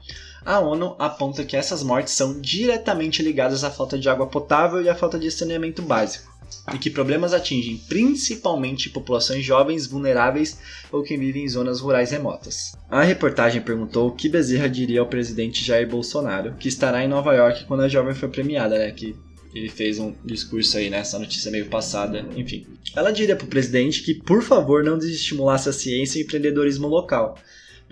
A 0.45 0.61
ONU 0.61 0.95
aponta 0.99 1.43
que 1.43 1.57
essas 1.57 1.83
mortes 1.83 2.13
são 2.13 2.39
diretamente 2.39 3.23
ligadas 3.23 3.65
à 3.65 3.71
falta 3.71 3.99
de 3.99 4.09
água 4.09 4.27
potável 4.27 4.83
e 4.83 4.89
à 4.91 4.95
falta 4.95 5.19
de 5.19 5.31
saneamento 5.31 5.81
básico, 5.81 6.31
e 6.75 6.79
que 6.79 6.91
problemas 6.91 7.33
atingem 7.33 7.79
principalmente 7.89 8.91
populações 8.91 9.43
jovens, 9.43 9.87
vulneráveis 9.87 10.59
ou 10.93 11.03
quem 11.03 11.19
vive 11.19 11.41
em 11.41 11.49
zonas 11.49 11.81
rurais 11.81 12.11
remotas. 12.11 12.77
A 12.91 13.03
reportagem 13.03 13.63
perguntou 13.63 14.09
o 14.09 14.13
que 14.13 14.29
Bezerra 14.29 14.69
diria 14.69 15.01
ao 15.01 15.09
presidente 15.09 15.65
Jair 15.65 15.89
Bolsonaro, 15.89 16.55
que 16.59 16.69
estará 16.69 17.03
em 17.03 17.09
Nova 17.09 17.33
York 17.35 17.65
quando 17.65 17.83
a 17.83 17.89
jovem 17.89 18.15
foi 18.15 18.29
premiada, 18.29 18.77
né? 18.77 18.91
Que 18.91 19.17
ele 19.55 19.71
fez 19.71 19.99
um 19.99 20.13
discurso 20.25 20.77
aí 20.77 20.91
nessa 20.91 21.17
né, 21.17 21.25
notícia 21.25 21.51
meio 21.51 21.67
passada, 21.67 22.27
enfim. 22.37 22.67
Ela 22.95 23.13
diria 23.13 23.37
para 23.37 23.47
o 23.47 23.49
presidente 23.49 24.03
que, 24.03 24.13
por 24.13 24.43
favor, 24.43 24.83
não 24.83 24.99
desestimulasse 24.99 25.69
a 25.69 25.73
ciência 25.73 26.19
e 26.19 26.23
o 26.23 26.25
empreendedorismo 26.25 26.89
local, 26.89 27.39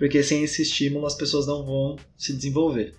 porque 0.03 0.21
sem 0.21 0.43
esse 0.43 0.61
estímulo 0.61 1.05
as 1.05 1.15
pessoas 1.15 1.47
não 1.47 1.63
vão 1.63 1.95
se 2.17 2.33
desenvolver. 2.33 2.93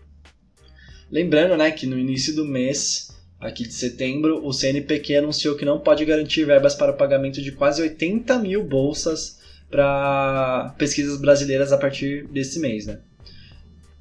Lembrando, 1.10 1.54
né, 1.54 1.70
que 1.70 1.86
no 1.86 1.98
início 1.98 2.34
do 2.34 2.46
mês, 2.46 3.14
aqui 3.38 3.64
de 3.64 3.74
setembro, 3.74 4.42
o 4.42 4.54
CNPq 4.54 5.16
anunciou 5.16 5.54
que 5.54 5.66
não 5.66 5.78
pode 5.78 6.02
garantir 6.06 6.46
verbas 6.46 6.74
para 6.74 6.92
o 6.92 6.96
pagamento 6.96 7.42
de 7.42 7.52
quase 7.52 7.82
80 7.82 8.38
mil 8.38 8.64
bolsas 8.64 9.38
para 9.70 10.74
pesquisas 10.78 11.20
brasileiras 11.20 11.72
a 11.72 11.76
partir 11.76 12.26
desse 12.28 12.58
mês, 12.58 12.86
né? 12.86 13.00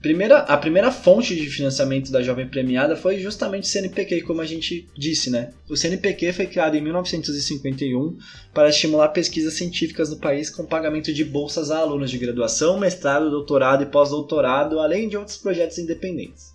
Primeira, 0.04 0.40
a 0.40 0.58
primeira 0.58 0.92
fonte 0.92 1.34
de 1.34 1.50
financiamento 1.50 2.12
da 2.12 2.22
Jovem 2.22 2.46
Premiada 2.46 2.94
foi 2.94 3.22
justamente 3.22 3.64
o 3.64 3.68
CNPq, 3.68 4.24
como 4.24 4.42
a 4.42 4.46
gente 4.46 4.86
disse, 4.98 5.30
né? 5.30 5.54
O 5.70 5.78
CNPq 5.78 6.34
foi 6.34 6.46
criado 6.46 6.76
em 6.76 6.82
1951 6.82 8.18
para 8.54 8.68
estimular 8.68 9.08
pesquisas 9.08 9.54
científicas 9.54 10.10
no 10.10 10.18
país 10.18 10.50
com 10.50 10.66
pagamento 10.66 11.14
de 11.14 11.24
bolsas 11.24 11.72
a 11.72 11.78
alunos 11.78 12.12
de 12.12 12.18
graduação, 12.18 12.78
mestrado, 12.78 13.30
doutorado 13.30 13.84
e 13.84 13.86
pós-doutorado, 13.86 14.78
além 14.78 15.08
de 15.08 15.16
outros 15.16 15.38
projetos 15.38 15.78
independentes. 15.78 16.52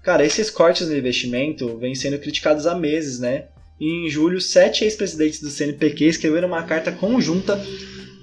Cara, 0.00 0.24
esses 0.24 0.48
cortes 0.48 0.86
no 0.86 0.96
investimento 0.96 1.76
vêm 1.78 1.96
sendo 1.96 2.20
criticados 2.20 2.64
há 2.64 2.76
meses, 2.76 3.18
né? 3.18 3.46
E 3.80 4.06
em 4.06 4.08
julho, 4.08 4.40
sete 4.40 4.84
ex-presidentes 4.84 5.40
do 5.40 5.50
CNPq 5.50 6.04
escreveram 6.04 6.46
uma 6.46 6.62
carta 6.62 6.92
conjunta 6.92 7.60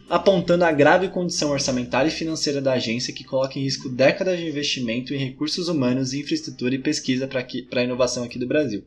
apontando 0.09 0.65
a 0.65 0.71
grave 0.71 1.07
condição 1.09 1.51
orçamentária 1.51 2.09
e 2.09 2.11
financeira 2.11 2.59
da 2.59 2.73
agência 2.73 3.13
que 3.13 3.23
coloca 3.23 3.59
em 3.59 3.61
risco 3.61 3.87
décadas 3.87 4.39
de 4.39 4.47
investimento 4.47 5.13
em 5.13 5.17
recursos 5.17 5.67
humanos, 5.67 6.13
infraestrutura 6.13 6.73
e 6.73 6.79
pesquisa 6.79 7.27
para 7.27 7.45
a 7.81 7.83
inovação 7.83 8.23
aqui 8.23 8.39
do 8.39 8.47
Brasil. 8.47 8.83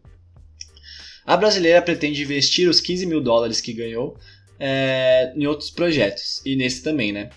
A 1.25 1.37
brasileira 1.37 1.81
pretende 1.81 2.23
investir 2.23 2.69
os 2.69 2.81
15 2.81 3.07
mil 3.07 3.21
dólares 3.21 3.61
que 3.61 3.73
ganhou 3.73 4.17
é, 4.59 5.33
em 5.37 5.47
outros 5.47 5.71
projetos, 5.71 6.43
e 6.45 6.57
nesse 6.57 6.83
também, 6.83 7.13
né? 7.13 7.31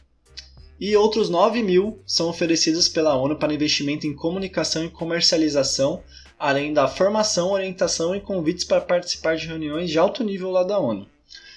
E 0.79 0.95
outros 0.95 1.29
9 1.29 1.61
mil 1.61 2.01
são 2.05 2.27
oferecidos 2.27 2.89
pela 2.89 3.15
ONU 3.15 3.37
para 3.37 3.53
investimento 3.53 4.07
em 4.07 4.15
comunicação 4.15 4.83
e 4.83 4.89
comercialização, 4.89 6.03
além 6.37 6.73
da 6.73 6.87
formação, 6.87 7.51
orientação 7.51 8.15
e 8.15 8.19
convites 8.19 8.65
para 8.65 8.81
participar 8.81 9.37
de 9.37 9.47
reuniões 9.47 9.89
de 9.89 9.99
alto 9.99 10.23
nível 10.23 10.49
lá 10.49 10.63
da 10.63 10.79
ONU. 10.79 11.07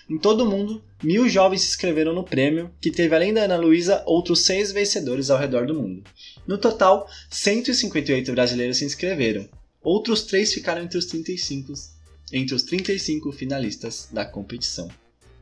Em 0.09 0.17
todo 0.17 0.45
o 0.45 0.51
mundo, 0.51 0.83
mil 1.03 1.29
jovens 1.29 1.63
se 1.63 1.69
inscreveram 1.69 2.15
no 2.15 2.25
prêmio, 2.25 2.71
que 2.81 2.91
teve 2.91 3.15
além 3.15 3.35
da 3.35 3.43
Ana 3.43 3.57
Luísa 3.57 4.03
outros 4.07 4.47
seis 4.47 4.73
vencedores 4.73 5.29
ao 5.29 5.39
redor 5.39 5.67
do 5.67 5.75
mundo. 5.75 6.03
No 6.47 6.57
total, 6.57 7.07
158 7.29 8.33
brasileiros 8.33 8.79
se 8.79 8.87
inscreveram. 8.87 9.47
Outros 9.83 10.23
três 10.23 10.53
ficaram 10.53 10.83
entre 10.83 10.97
os 10.97 11.05
35, 11.07 11.73
entre 12.33 12.55
os 12.55 12.63
35 12.63 13.31
finalistas 13.33 14.09
da 14.11 14.25
competição. 14.25 14.89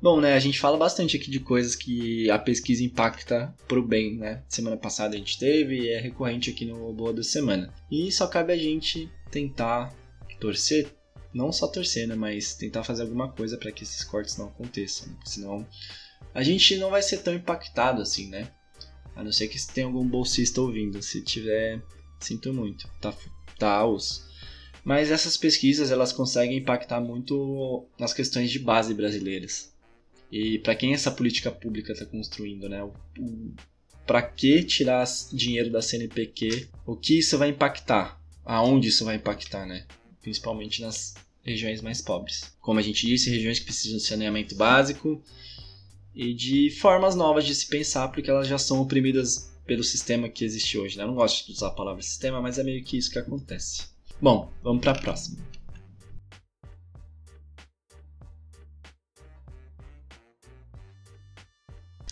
Bom, 0.03 0.21
né, 0.21 0.35
a 0.35 0.39
gente 0.39 0.61
fala 0.61 0.77
bastante 0.77 1.17
aqui 1.17 1.31
de 1.31 1.41
coisas 1.41 1.75
que 1.75 2.31
a 2.31 2.39
pesquisa 2.39 2.85
impacta 2.85 3.55
pro 3.67 3.83
bem, 3.83 4.17
né? 4.17 4.43
Semana 4.49 4.77
passada 4.77 5.15
a 5.15 5.19
gente 5.19 5.39
teve 5.39 5.81
e 5.81 5.89
é 5.89 6.01
recorrente 6.01 6.51
aqui 6.51 6.65
no 6.65 6.93
Boa 6.93 7.13
da 7.13 7.23
Semana. 7.23 7.73
E 7.91 8.11
só 8.13 8.27
cabe 8.27 8.53
a 8.53 8.57
gente 8.57 9.09
tentar 9.31 9.95
torcer, 10.39 10.89
não 11.37 11.53
só 11.53 11.69
torcer, 11.69 12.09
né, 12.09 12.15
mas 12.15 12.55
tentar 12.55 12.83
fazer 12.83 13.03
alguma 13.03 13.31
coisa 13.31 13.59
para 13.59 13.71
que 13.71 13.85
esses 13.85 14.03
cortes 14.03 14.37
não 14.37 14.47
aconteçam, 14.47 15.09
né? 15.09 15.17
senão 15.25 15.67
a 16.35 16.43
gente 16.43 16.77
não 16.77 16.91
vai 16.91 17.03
ser 17.03 17.19
tão 17.19 17.35
impactado 17.35 18.01
assim, 18.01 18.29
né? 18.29 18.51
A 19.15 19.23
não 19.23 19.33
ser 19.33 19.49
que 19.49 19.59
tenha 19.73 19.87
algum 19.87 20.07
bolsista 20.07 20.61
ouvindo, 20.61 21.03
se 21.03 21.23
tiver, 21.23 21.83
sinto 22.21 22.53
muito, 22.53 22.89
tá, 23.01 23.15
tá 23.59 23.87
os. 23.87 24.27
Mas 24.85 25.11
essas 25.11 25.37
pesquisas 25.37 25.91
elas 25.91 26.13
conseguem 26.13 26.59
impactar 26.59 27.01
muito 27.01 27.89
nas 27.99 28.13
questões 28.13 28.51
de 28.51 28.59
base 28.59 28.95
brasileiras. 28.95 29.75
E 30.31 30.59
para 30.59 30.75
quem 30.75 30.93
essa 30.93 31.11
política 31.11 31.51
pública 31.51 31.93
está 31.93 32.05
construindo, 32.05 32.69
né? 32.69 32.89
Para 34.07 34.23
que 34.23 34.63
tirar 34.63 35.05
dinheiro 35.33 35.71
da 35.71 35.83
CNPq? 35.83 36.69
O 36.85 36.97
que 36.97 37.19
isso 37.19 37.39
vai 37.39 37.49
impactar? 37.49 38.21
Aonde 38.45 38.89
isso 38.89 39.05
vai 39.05 39.17
impactar, 39.17 39.67
né? 39.67 39.87
Principalmente 40.21 40.83
nas 40.83 41.15
regiões 41.47 41.81
mais 41.81 42.03
pobres. 42.03 42.53
Como 42.61 42.81
a 42.81 42.83
gente 42.83 43.07
disse, 43.07 43.31
regiões 43.31 43.61
que 43.61 43.67
precisam 43.67 43.99
de 43.99 44.03
saneamento 44.03 44.57
básico 44.57 45.23
e 46.13 46.35
de 46.35 46.71
formas 46.71 47.15
novas 47.15 47.45
de 47.45 47.55
se 47.55 47.69
pensar, 47.69 48.09
porque 48.09 48.29
elas 48.29 48.49
já 48.49 48.59
são 48.59 48.81
oprimidas 48.81 49.53
pelo 49.65 49.85
sistema 49.85 50.29
que 50.29 50.45
existe 50.45 50.77
hoje. 50.77 50.97
Né? 50.97 51.05
Eu 51.05 51.09
não 51.09 51.15
gosto 51.15 51.47
de 51.47 51.53
usar 51.53 51.69
a 51.69 51.71
palavra 51.71 52.03
sistema, 52.03 52.43
mas 52.43 52.59
é 52.59 52.65
meio 52.65 52.83
que 52.83 52.99
isso 52.99 53.11
que 53.11 53.19
acontece. 53.19 53.85
Bom, 54.21 54.51
vamos 54.63 54.83
para 54.83 54.93
a 54.93 55.01
próxima. 55.01 55.39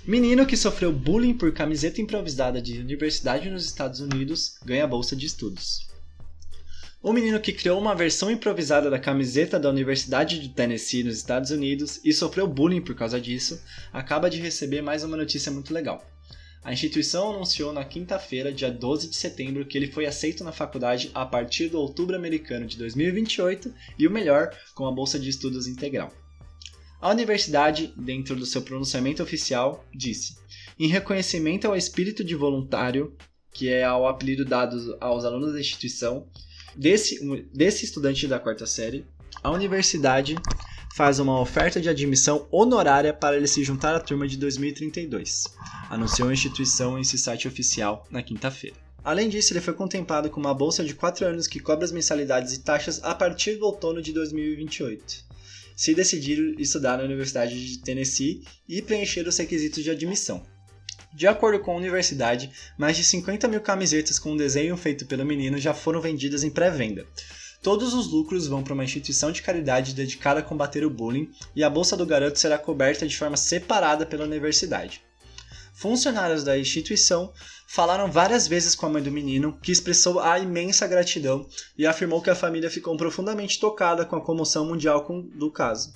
Menino 0.06 0.46
que 0.46 0.56
sofreu 0.56 0.92
bullying 0.92 1.32
por 1.32 1.50
camiseta 1.52 2.00
improvisada 2.00 2.60
de 2.60 2.78
universidade 2.78 3.48
nos 3.48 3.64
Estados 3.64 4.00
Unidos 4.00 4.58
ganha 4.62 4.86
bolsa 4.86 5.16
de 5.16 5.24
estudos. 5.24 5.93
O 7.04 7.12
menino 7.12 7.38
que 7.38 7.52
criou 7.52 7.78
uma 7.78 7.94
versão 7.94 8.30
improvisada 8.30 8.88
da 8.88 8.99
camiseta 8.99 9.61
da 9.61 9.68
Universidade 9.68 10.38
de 10.38 10.49
Tennessee 10.49 11.04
nos 11.04 11.18
Estados 11.18 11.50
Unidos 11.50 12.00
e 12.02 12.14
sofreu 12.14 12.46
bullying 12.46 12.80
por 12.80 12.94
causa 12.94 13.20
disso, 13.20 13.62
acaba 13.92 14.30
de 14.30 14.40
receber 14.40 14.80
mais 14.80 15.04
uma 15.04 15.14
notícia 15.14 15.52
muito 15.52 15.75
legal. 15.75 16.02
A 16.64 16.73
instituição 16.73 17.34
anunciou 17.34 17.75
na 17.75 17.84
quinta-feira, 17.84 18.50
dia 18.50 18.70
12 18.70 19.11
de 19.11 19.16
setembro, 19.16 19.66
que 19.66 19.76
ele 19.76 19.92
foi 19.92 20.06
aceito 20.06 20.42
na 20.42 20.50
faculdade 20.50 21.11
a 21.12 21.26
partir 21.26 21.68
do 21.68 21.78
outubro 21.78 22.16
americano 22.16 22.64
de 22.64 22.78
2028 22.78 23.75
e 23.99 24.06
o 24.06 24.11
melhor, 24.11 24.56
com 24.75 24.87
a 24.87 24.90
bolsa 24.90 25.18
de 25.18 25.28
estudos 25.28 25.66
integral. 25.66 26.11
A 27.02 27.11
universidade, 27.11 27.92
dentro 27.99 28.34
do 28.34 28.46
seu 28.46 28.62
pronunciamento 28.62 29.23
oficial, 29.23 29.84
disse: 29.94 30.38
em 30.78 30.88
reconhecimento 30.88 31.66
ao 31.66 31.76
espírito 31.76 32.25
de 32.25 32.34
voluntário, 32.34 33.14
que 33.52 33.68
é 33.68 33.87
o 33.92 34.08
apelido 34.08 34.42
dado 34.42 34.96
aos 35.02 35.26
alunos 35.26 35.52
da 35.52 35.61
instituição, 35.61 36.26
desse, 36.76 37.19
desse 37.52 37.85
estudante 37.85 38.26
da 38.26 38.38
quarta 38.38 38.66
série, 38.66 39.07
a 39.43 39.50
universidade 39.50 40.37
faz 40.95 41.19
uma 41.19 41.40
oferta 41.40 41.81
de 41.81 41.88
admissão 41.88 42.47
honorária 42.52 43.12
para 43.12 43.37
ele 43.37 43.49
se 43.49 43.64
juntar 43.64 43.97
à 43.97 44.00
turma 44.00 44.28
de 44.28 44.37
2032, 44.37 45.45
anunciou 45.90 46.28
a 46.28 46.33
instituição 46.33 46.97
em 46.99 47.02
seu 47.02 47.19
site 47.19 47.49
oficial 47.49 48.07
na 48.11 48.23
quinta-feira. 48.23 48.76
Além 49.02 49.28
disso, 49.28 49.52
ele 49.52 49.61
foi 49.61 49.75
contemplado 49.75 50.31
com 50.31 50.40
uma 50.40 50.54
bolsa 50.54 50.85
de 50.85 50.95
4 50.95 51.26
anos 51.26 51.47
que 51.47 51.61
cobre 51.61 51.85
as 51.85 51.93
mensalidades 51.93 52.54
e 52.54 52.62
taxas 52.62 53.02
a 53.02 53.14
partir 53.14 53.57
do 53.57 53.66
outono 53.66 54.00
de 54.00 54.12
2028, 54.12 55.25
se 55.76 55.95
decidir 55.95 56.54
estudar 56.61 56.97
na 56.97 57.04
Universidade 57.04 57.66
de 57.66 57.78
Tennessee 57.81 58.43
e 58.69 58.81
preencher 58.81 59.26
os 59.26 59.37
requisitos 59.37 59.83
de 59.83 59.90
admissão. 59.90 60.47
De 61.16 61.28
acordo 61.28 61.61
com 61.61 61.71
a 61.71 61.76
universidade, 61.76 62.50
mais 62.76 62.97
de 62.97 63.04
50 63.04 63.47
mil 63.47 63.61
camisetas 63.61 64.18
com 64.18 64.33
um 64.33 64.37
desenho 64.37 64.76
feito 64.76 65.06
pelo 65.06 65.25
menino 65.25 65.59
já 65.59 65.73
foram 65.73 66.00
vendidas 66.00 66.42
em 66.42 66.50
pré-venda. 66.50 67.06
Todos 67.62 67.94
os 67.94 68.09
lucros 68.09 68.49
vão 68.49 68.64
para 68.64 68.75
uma 68.75 68.83
instituição 68.83 69.30
de 69.30 69.40
caridade 69.40 69.94
dedicada 69.94 70.40
a 70.40 70.42
combater 70.42 70.85
o 70.85 70.90
bullying 70.90 71.30
e 71.54 71.62
a 71.62 71.71
bolsa 71.71 71.97
do 71.97 72.04
garoto 72.04 72.40
será 72.40 72.59
coberta 72.59 73.06
de 73.06 73.16
forma 73.16 73.37
separada 73.37 74.04
pela 74.04 74.25
universidade. 74.25 75.02
Funcionários 75.73 76.42
da 76.42 76.59
instituição 76.59 77.33
falaram 77.68 78.11
várias 78.11 78.49
vezes 78.49 78.75
com 78.75 78.87
a 78.87 78.88
mãe 78.88 79.02
do 79.02 79.12
menino, 79.12 79.56
que 79.62 79.71
expressou 79.71 80.18
a 80.18 80.40
imensa 80.40 80.85
gratidão 80.88 81.47
e 81.78 81.87
afirmou 81.87 82.21
que 82.23 82.30
a 82.30 82.35
família 82.35 82.68
ficou 82.68 82.97
profundamente 82.97 83.61
tocada 83.61 84.04
com 84.04 84.16
a 84.16 84.21
comoção 84.21 84.66
mundial 84.66 85.06
do 85.37 85.49
caso. 85.49 85.94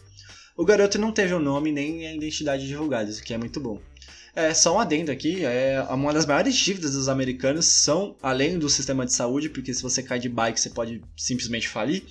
O 0.56 0.64
garoto 0.64 0.96
não 0.96 1.10
teve 1.10 1.34
o 1.34 1.40
nome 1.40 1.72
nem 1.72 2.06
a 2.06 2.14
identidade 2.14 2.68
divulgados, 2.68 3.18
o 3.18 3.22
que 3.24 3.34
é 3.34 3.38
muito 3.38 3.58
bom. 3.58 3.80
É, 4.38 4.54
só 4.54 4.76
um 4.76 4.78
adendo 4.78 5.10
aqui, 5.10 5.44
é, 5.44 5.82
uma 5.90 6.12
das 6.12 6.24
maiores 6.24 6.54
dívidas 6.54 6.92
dos 6.92 7.08
americanos 7.08 7.66
são, 7.66 8.16
além 8.22 8.56
do 8.56 8.70
sistema 8.70 9.04
de 9.04 9.12
saúde, 9.12 9.48
porque 9.48 9.74
se 9.74 9.82
você 9.82 10.00
cai 10.00 10.20
de 10.20 10.28
bike 10.28 10.60
você 10.60 10.70
pode 10.70 11.02
simplesmente 11.16 11.68
falir, 11.68 12.04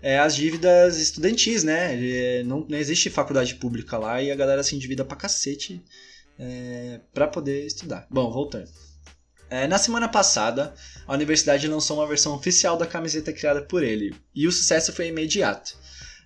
é, 0.00 0.18
as 0.18 0.34
dívidas 0.34 0.96
estudantis, 0.96 1.62
né? 1.64 1.94
É, 2.02 2.42
não, 2.42 2.64
não 2.66 2.78
existe 2.78 3.10
faculdade 3.10 3.56
pública 3.56 3.98
lá 3.98 4.22
e 4.22 4.30
a 4.30 4.34
galera 4.34 4.62
se 4.62 4.74
endivida 4.74 5.04
pra 5.04 5.14
cacete 5.14 5.84
é, 6.38 7.00
para 7.12 7.28
poder 7.28 7.66
estudar. 7.66 8.06
Bom, 8.08 8.32
voltando. 8.32 8.70
É, 9.50 9.66
na 9.66 9.76
semana 9.76 10.08
passada, 10.08 10.74
a 11.06 11.12
universidade 11.12 11.68
lançou 11.68 11.98
uma 11.98 12.06
versão 12.06 12.34
oficial 12.34 12.78
da 12.78 12.86
camiseta 12.86 13.30
criada 13.30 13.60
por 13.60 13.82
ele, 13.82 14.14
e 14.34 14.48
o 14.48 14.52
sucesso 14.52 14.90
foi 14.90 15.08
imediato. 15.08 15.76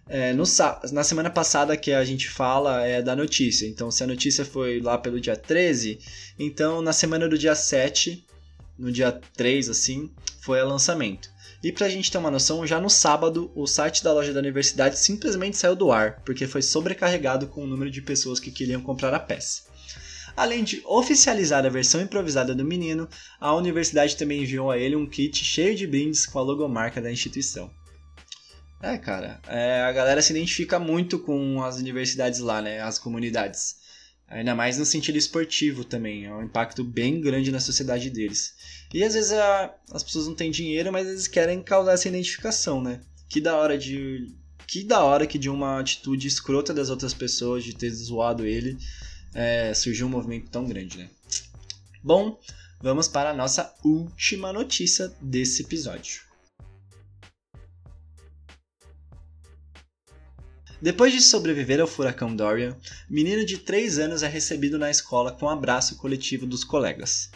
É, 0.08 0.32
no, 0.32 0.44
na 0.92 1.04
semana 1.04 1.30
passada 1.30 1.76
que 1.76 1.92
a 1.92 2.04
gente 2.04 2.28
fala 2.28 2.84
é 2.84 3.00
da 3.00 3.14
notícia. 3.14 3.66
Então, 3.66 3.90
se 3.90 4.02
a 4.02 4.06
notícia 4.06 4.44
foi 4.44 4.80
lá 4.80 4.98
pelo 4.98 5.20
dia 5.20 5.36
13, 5.36 5.98
então 6.38 6.82
na 6.82 6.92
semana 6.92 7.28
do 7.28 7.38
dia 7.38 7.54
7, 7.54 8.24
no 8.78 8.90
dia 8.90 9.12
3, 9.36 9.68
assim, 9.68 10.10
foi 10.40 10.60
o 10.60 10.68
lançamento. 10.68 11.30
E 11.62 11.70
pra 11.70 11.88
gente 11.88 12.10
ter 12.10 12.18
uma 12.18 12.30
noção, 12.30 12.66
já 12.66 12.80
no 12.80 12.90
sábado, 12.90 13.52
o 13.54 13.68
site 13.68 14.02
da 14.02 14.12
loja 14.12 14.32
da 14.32 14.40
universidade 14.40 14.98
simplesmente 14.98 15.56
saiu 15.56 15.76
do 15.76 15.92
ar, 15.92 16.20
porque 16.24 16.48
foi 16.48 16.60
sobrecarregado 16.60 17.46
com 17.46 17.62
o 17.62 17.66
número 17.66 17.88
de 17.90 18.02
pessoas 18.02 18.40
que 18.40 18.50
queriam 18.50 18.82
comprar 18.82 19.14
a 19.14 19.20
peça. 19.20 19.62
Além 20.36 20.64
de 20.64 20.82
oficializar 20.84 21.64
a 21.64 21.68
versão 21.68 22.00
improvisada 22.00 22.54
do 22.54 22.64
menino, 22.64 23.08
a 23.38 23.54
universidade 23.54 24.16
também 24.16 24.42
enviou 24.42 24.70
a 24.70 24.78
ele 24.78 24.96
um 24.96 25.06
kit 25.06 25.44
cheio 25.44 25.76
de 25.76 25.86
brindes 25.86 26.26
com 26.26 26.38
a 26.38 26.42
logomarca 26.42 27.00
da 27.00 27.12
instituição. 27.12 27.70
É, 28.82 28.98
cara, 28.98 29.40
é, 29.46 29.82
a 29.82 29.92
galera 29.92 30.20
se 30.20 30.32
identifica 30.32 30.76
muito 30.76 31.20
com 31.20 31.62
as 31.62 31.76
universidades 31.78 32.40
lá, 32.40 32.60
né? 32.60 32.80
As 32.80 32.98
comunidades. 32.98 33.76
Ainda 34.26 34.56
mais 34.56 34.76
no 34.76 34.84
sentido 34.84 35.16
esportivo 35.16 35.84
também. 35.84 36.24
É 36.24 36.34
um 36.34 36.42
impacto 36.42 36.82
bem 36.82 37.20
grande 37.20 37.52
na 37.52 37.60
sociedade 37.60 38.10
deles. 38.10 38.54
E 38.92 39.04
às 39.04 39.14
vezes 39.14 39.32
a, 39.32 39.72
as 39.92 40.02
pessoas 40.02 40.26
não 40.26 40.34
têm 40.34 40.50
dinheiro, 40.50 40.90
mas 40.90 41.06
eles 41.06 41.28
querem 41.28 41.62
causar 41.62 41.92
essa 41.92 42.08
identificação, 42.08 42.82
né? 42.82 43.00
Que 43.28 43.40
da 43.40 43.56
hora 43.56 43.78
de. 43.78 44.34
Que 44.66 44.82
da 44.82 45.04
hora 45.04 45.28
que 45.28 45.38
de 45.38 45.48
uma 45.48 45.78
atitude 45.78 46.26
escrota 46.26 46.74
das 46.74 46.90
outras 46.90 47.14
pessoas, 47.14 47.62
de 47.62 47.76
ter 47.76 47.90
zoado 47.90 48.44
ele, 48.44 48.76
é, 49.32 49.72
surgiu 49.74 50.08
um 50.08 50.10
movimento 50.10 50.50
tão 50.50 50.66
grande, 50.66 50.98
né? 50.98 51.08
Bom, 52.02 52.40
vamos 52.80 53.06
para 53.06 53.30
a 53.30 53.34
nossa 53.34 53.72
última 53.84 54.52
notícia 54.52 55.12
desse 55.20 55.62
episódio. 55.62 56.31
Depois 60.82 61.12
de 61.12 61.20
sobreviver 61.20 61.80
ao 61.80 61.86
furacão 61.86 62.34
Dorian, 62.34 62.76
menino 63.08 63.46
de 63.46 63.56
3 63.56 64.00
anos 64.00 64.24
é 64.24 64.26
recebido 64.26 64.76
na 64.80 64.90
escola 64.90 65.30
com 65.30 65.46
um 65.46 65.48
abraço 65.48 65.94
coletivo 65.94 66.44
dos 66.44 66.64
colegas. 66.64 67.30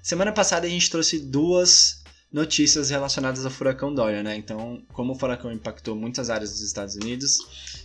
Semana 0.00 0.30
passada 0.30 0.68
a 0.68 0.70
gente 0.70 0.88
trouxe 0.88 1.18
duas 1.18 2.04
notícias 2.32 2.90
relacionadas 2.90 3.44
ao 3.44 3.50
furacão 3.50 3.92
Dorian, 3.92 4.22
né? 4.22 4.36
Então, 4.36 4.80
como 4.92 5.14
o 5.14 5.18
furacão 5.18 5.50
impactou 5.50 5.96
muitas 5.96 6.30
áreas 6.30 6.52
dos 6.52 6.60
Estados 6.60 6.94
Unidos, 6.94 7.38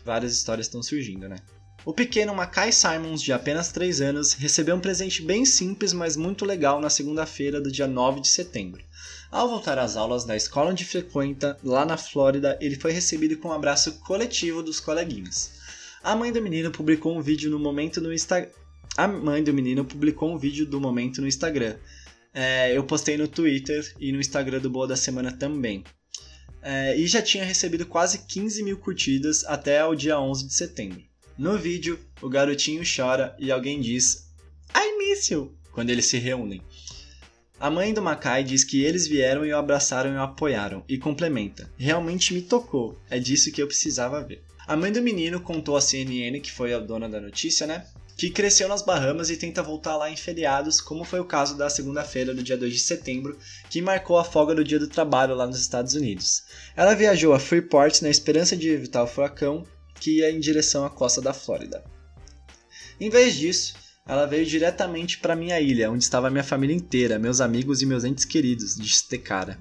várias 0.05 0.33
histórias 0.33 0.67
estão 0.67 0.83
surgindo, 0.83 1.27
né? 1.27 1.37
O 1.87 1.93
pequeno 1.93 2.35
Mackay 2.35 2.69
Simons, 2.73 3.21
de 3.21 3.31
apenas 3.31 3.71
3 3.71 4.01
anos, 4.01 4.33
recebeu 4.33 4.75
um 4.75 4.79
presente 4.81 5.21
bem 5.21 5.45
simples, 5.45 5.93
mas 5.93 6.17
muito 6.17 6.43
legal 6.43 6.81
na 6.81 6.89
segunda-feira 6.89 7.61
do 7.61 7.71
dia 7.71 7.87
9 7.87 8.19
de 8.19 8.27
setembro. 8.27 8.83
Ao 9.31 9.47
voltar 9.47 9.79
às 9.79 9.95
aulas 9.95 10.25
da 10.25 10.35
escola 10.35 10.71
onde 10.71 10.83
frequenta, 10.83 11.57
lá 11.63 11.85
na 11.85 11.95
Flórida, 11.95 12.57
ele 12.59 12.75
foi 12.75 12.91
recebido 12.91 13.37
com 13.37 13.47
um 13.47 13.53
abraço 13.53 13.99
coletivo 13.99 14.61
dos 14.61 14.81
coleguinhas. 14.81 15.49
A 16.03 16.13
mãe 16.13 16.29
do 16.29 16.41
menino 16.41 16.71
publicou 16.71 17.17
um 17.17 17.21
vídeo 17.21 17.49
no 17.49 17.57
momento 17.57 18.01
no 18.01 18.13
Instagram. 18.13 18.51
A 18.97 19.07
mãe 19.07 19.41
do 19.41 19.53
menino 19.53 19.85
publicou 19.85 20.29
um 20.29 20.37
vídeo 20.37 20.65
do 20.65 20.81
momento 20.81 21.21
no 21.21 21.27
Instagram. 21.27 21.77
É, 22.33 22.77
eu 22.77 22.83
postei 22.83 23.15
no 23.15 23.29
Twitter 23.29 23.95
e 23.97 24.11
no 24.11 24.19
Instagram 24.19 24.59
do 24.59 24.69
Boa 24.69 24.89
da 24.89 24.97
Semana 24.97 25.31
também. 25.31 25.85
É, 26.61 26.97
e 26.97 27.07
já 27.07 27.21
tinha 27.21 27.45
recebido 27.45 27.85
quase 27.85 28.25
15 28.27 28.61
mil 28.61 28.77
curtidas 28.77 29.45
até 29.45 29.85
o 29.85 29.95
dia 29.95 30.19
11 30.19 30.47
de 30.47 30.53
setembro. 30.53 31.06
No 31.37 31.55
vídeo, 31.55 31.99
o 32.19 32.27
garotinho 32.27 32.81
chora 32.83 33.35
e 33.37 33.51
alguém 33.51 33.79
diz 33.79 34.27
I 34.75 34.97
miss 34.97 35.29
you 35.29 35.55
quando 35.71 35.91
eles 35.91 36.07
se 36.07 36.17
reúnem. 36.17 36.63
A 37.59 37.69
mãe 37.69 37.93
do 37.93 38.01
Makai 38.01 38.43
diz 38.43 38.63
que 38.63 38.83
eles 38.83 39.07
vieram 39.07 39.45
e 39.45 39.53
o 39.53 39.57
abraçaram 39.57 40.11
e 40.11 40.15
o 40.15 40.21
apoiaram, 40.21 40.83
e 40.89 40.97
complementa: 40.97 41.71
Realmente 41.77 42.33
me 42.33 42.41
tocou, 42.41 42.99
é 43.07 43.19
disso 43.19 43.51
que 43.51 43.61
eu 43.61 43.67
precisava 43.67 44.23
ver. 44.23 44.43
A 44.67 44.75
mãe 44.75 44.91
do 44.91 44.99
menino 44.99 45.39
contou 45.39 45.77
à 45.77 45.81
CNN, 45.81 46.39
que 46.41 46.51
foi 46.51 46.73
a 46.73 46.79
dona 46.79 47.07
da 47.07 47.21
notícia, 47.21 47.67
né? 47.67 47.85
Que 48.17 48.31
cresceu 48.31 48.67
nas 48.67 48.81
Bahamas 48.81 49.29
e 49.29 49.37
tenta 49.37 49.61
voltar 49.61 49.95
lá 49.95 50.09
em 50.09 50.17
feriados, 50.17 50.81
como 50.81 51.03
foi 51.03 51.19
o 51.19 51.25
caso 51.25 51.55
da 51.55 51.69
segunda-feira 51.69 52.33
do 52.33 52.41
dia 52.41 52.57
2 52.57 52.73
de 52.73 52.79
setembro, 52.79 53.37
que 53.69 53.79
marcou 53.79 54.17
a 54.17 54.23
folga 54.23 54.55
do 54.55 54.63
dia 54.63 54.79
do 54.79 54.87
trabalho 54.87 55.35
lá 55.35 55.45
nos 55.45 55.61
Estados 55.61 55.93
Unidos. 55.93 56.41
Ela 56.75 56.95
viajou 56.95 57.31
a 57.31 57.39
Freeport 57.39 58.01
na 58.01 58.09
esperança 58.09 58.57
de 58.57 58.69
evitar 58.69 59.03
o 59.03 59.07
furacão 59.07 59.63
que 59.99 60.19
ia 60.19 60.31
em 60.31 60.39
direção 60.39 60.85
à 60.85 60.89
costa 60.89 61.21
da 61.21 61.33
Flórida. 61.33 61.83
Em 62.99 63.09
vez 63.09 63.35
disso, 63.35 63.75
ela 64.07 64.25
veio 64.25 64.45
diretamente 64.45 65.17
para 65.17 65.35
minha 65.35 65.59
ilha, 65.59 65.91
onde 65.91 66.03
estava 66.03 66.29
minha 66.29 66.43
família 66.43 66.75
inteira, 66.75 67.19
meus 67.19 67.41
amigos 67.41 67.81
e 67.81 67.85
meus 67.85 68.03
entes 68.03 68.25
queridos, 68.25 68.75
disse 68.75 69.07
Tekara. 69.07 69.59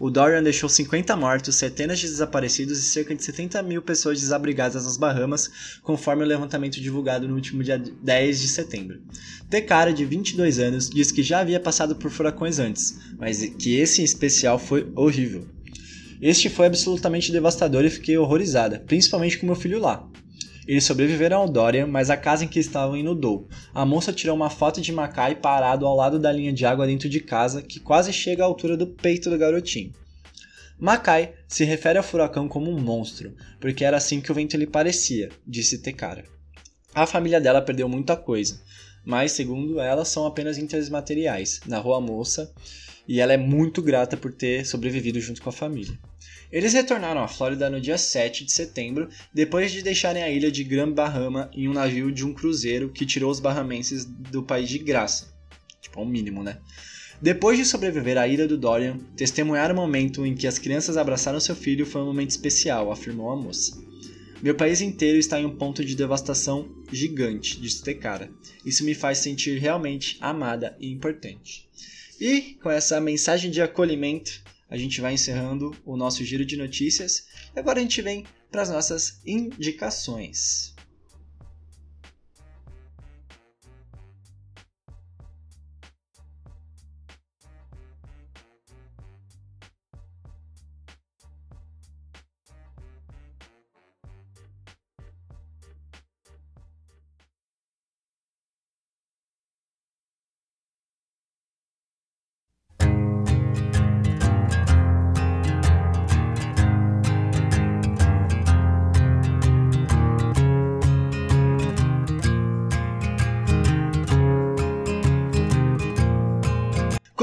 O 0.00 0.10
Dorian 0.10 0.42
deixou 0.42 0.68
50 0.68 1.14
mortos, 1.16 1.54
centenas 1.54 2.00
de 2.00 2.08
desaparecidos 2.08 2.80
e 2.80 2.82
cerca 2.82 3.14
de 3.14 3.22
70 3.22 3.62
mil 3.62 3.80
pessoas 3.80 4.20
desabrigadas 4.20 4.84
nas 4.84 4.96
Bahamas, 4.96 5.78
conforme 5.82 6.24
o 6.24 6.26
levantamento 6.26 6.80
divulgado 6.80 7.28
no 7.28 7.34
último 7.36 7.62
dia 7.62 7.78
10 7.78 8.40
de 8.40 8.48
setembro. 8.48 9.00
Tekara, 9.48 9.92
de 9.92 10.04
22 10.04 10.58
anos, 10.58 10.90
diz 10.90 11.12
que 11.12 11.22
já 11.22 11.40
havia 11.40 11.60
passado 11.60 11.94
por 11.94 12.10
furacões 12.10 12.58
antes, 12.58 12.98
mas 13.16 13.38
que 13.56 13.76
esse 13.76 14.02
em 14.02 14.04
especial 14.04 14.58
foi 14.58 14.90
horrível. 14.96 15.53
Este 16.20 16.48
foi 16.48 16.66
absolutamente 16.66 17.32
devastador 17.32 17.84
e 17.84 17.90
fiquei 17.90 18.16
horrorizada, 18.16 18.82
principalmente 18.86 19.38
com 19.38 19.46
meu 19.46 19.54
filho 19.54 19.78
lá. 19.78 20.08
Eles 20.66 20.84
sobreviveram 20.84 21.38
ao 21.38 21.48
Dorian, 21.48 21.86
mas 21.86 22.08
a 22.08 22.16
casa 22.16 22.44
em 22.44 22.48
que 22.48 22.58
estavam 22.58 22.96
inundou. 22.96 23.46
A 23.74 23.84
moça 23.84 24.12
tirou 24.12 24.34
uma 24.34 24.48
foto 24.48 24.80
de 24.80 24.92
Makai 24.92 25.34
parado 25.34 25.86
ao 25.86 25.94
lado 25.94 26.18
da 26.18 26.32
linha 26.32 26.52
de 26.52 26.64
água 26.64 26.86
dentro 26.86 27.08
de 27.08 27.20
casa, 27.20 27.60
que 27.60 27.78
quase 27.78 28.12
chega 28.12 28.42
à 28.42 28.46
altura 28.46 28.76
do 28.76 28.86
peito 28.86 29.28
do 29.28 29.36
garotinho. 29.36 29.92
Makai 30.78 31.34
se 31.46 31.64
refere 31.64 31.98
ao 31.98 32.04
furacão 32.04 32.48
como 32.48 32.70
um 32.70 32.80
monstro, 32.80 33.34
porque 33.60 33.84
era 33.84 33.96
assim 33.96 34.20
que 34.20 34.32
o 34.32 34.34
vento 34.34 34.56
lhe 34.56 34.66
parecia, 34.66 35.28
disse 35.46 35.78
Tekara. 35.78 36.24
A 36.94 37.06
família 37.06 37.40
dela 37.40 37.60
perdeu 37.60 37.88
muita 37.88 38.16
coisa, 38.16 38.60
mas, 39.04 39.32
segundo 39.32 39.78
ela, 39.78 40.04
são 40.04 40.26
apenas 40.26 40.56
íntegros 40.56 40.88
materiais, 40.88 41.60
narrou 41.66 41.94
a 41.94 42.00
moça, 42.00 42.52
e 43.06 43.20
ela 43.20 43.32
é 43.32 43.36
muito 43.36 43.82
grata 43.82 44.16
por 44.16 44.32
ter 44.32 44.66
sobrevivido 44.66 45.20
junto 45.20 45.42
com 45.42 45.48
a 45.48 45.52
família. 45.52 45.98
Eles 46.50 46.72
retornaram 46.72 47.22
à 47.22 47.28
Flórida 47.28 47.68
no 47.68 47.80
dia 47.80 47.98
7 47.98 48.44
de 48.44 48.52
setembro, 48.52 49.08
depois 49.32 49.72
de 49.72 49.82
deixarem 49.82 50.22
a 50.22 50.30
ilha 50.30 50.50
de 50.50 50.62
Grand 50.62 50.92
Bahama 50.92 51.50
em 51.52 51.68
um 51.68 51.72
navio 51.72 52.12
de 52.12 52.24
um 52.24 52.32
cruzeiro 52.32 52.90
que 52.90 53.04
tirou 53.04 53.30
os 53.30 53.40
bahamenses 53.40 54.04
do 54.04 54.42
país 54.42 54.68
de 54.68 54.78
graça. 54.78 55.34
Tipo, 55.80 56.00
ao 56.00 56.06
mínimo, 56.06 56.42
né? 56.42 56.58
Depois 57.20 57.58
de 57.58 57.64
sobreviver 57.64 58.18
à 58.18 58.28
ira 58.28 58.46
do 58.46 58.58
Dorian, 58.58 58.98
testemunhar 59.16 59.72
o 59.72 59.74
momento 59.74 60.26
em 60.26 60.34
que 60.34 60.46
as 60.46 60.58
crianças 60.58 60.96
abraçaram 60.96 61.40
seu 61.40 61.56
filho 61.56 61.86
foi 61.86 62.02
um 62.02 62.06
momento 62.06 62.30
especial, 62.30 62.92
afirmou 62.92 63.30
a 63.30 63.36
moça. 63.36 63.76
Meu 64.42 64.54
país 64.54 64.80
inteiro 64.80 65.16
está 65.16 65.40
em 65.40 65.46
um 65.46 65.56
ponto 65.56 65.84
de 65.84 65.96
devastação 65.96 66.68
gigante, 66.92 67.58
disse 67.58 67.82
Tekara. 67.82 68.30
Isso 68.64 68.84
me 68.84 68.94
faz 68.94 69.18
sentir 69.18 69.58
realmente 69.58 70.18
amada 70.20 70.76
e 70.78 70.92
importante. 70.92 71.66
E 72.20 72.58
com 72.62 72.70
essa 72.70 73.00
mensagem 73.00 73.50
de 73.50 73.60
acolhimento, 73.60 74.42
a 74.68 74.76
gente 74.76 75.00
vai 75.00 75.14
encerrando 75.14 75.76
o 75.84 75.96
nosso 75.96 76.24
giro 76.24 76.44
de 76.44 76.56
notícias 76.56 77.26
agora 77.54 77.78
a 77.78 77.82
gente 77.82 78.02
vem 78.02 78.24
para 78.50 78.62
as 78.62 78.70
nossas 78.70 79.20
indicações. 79.24 80.73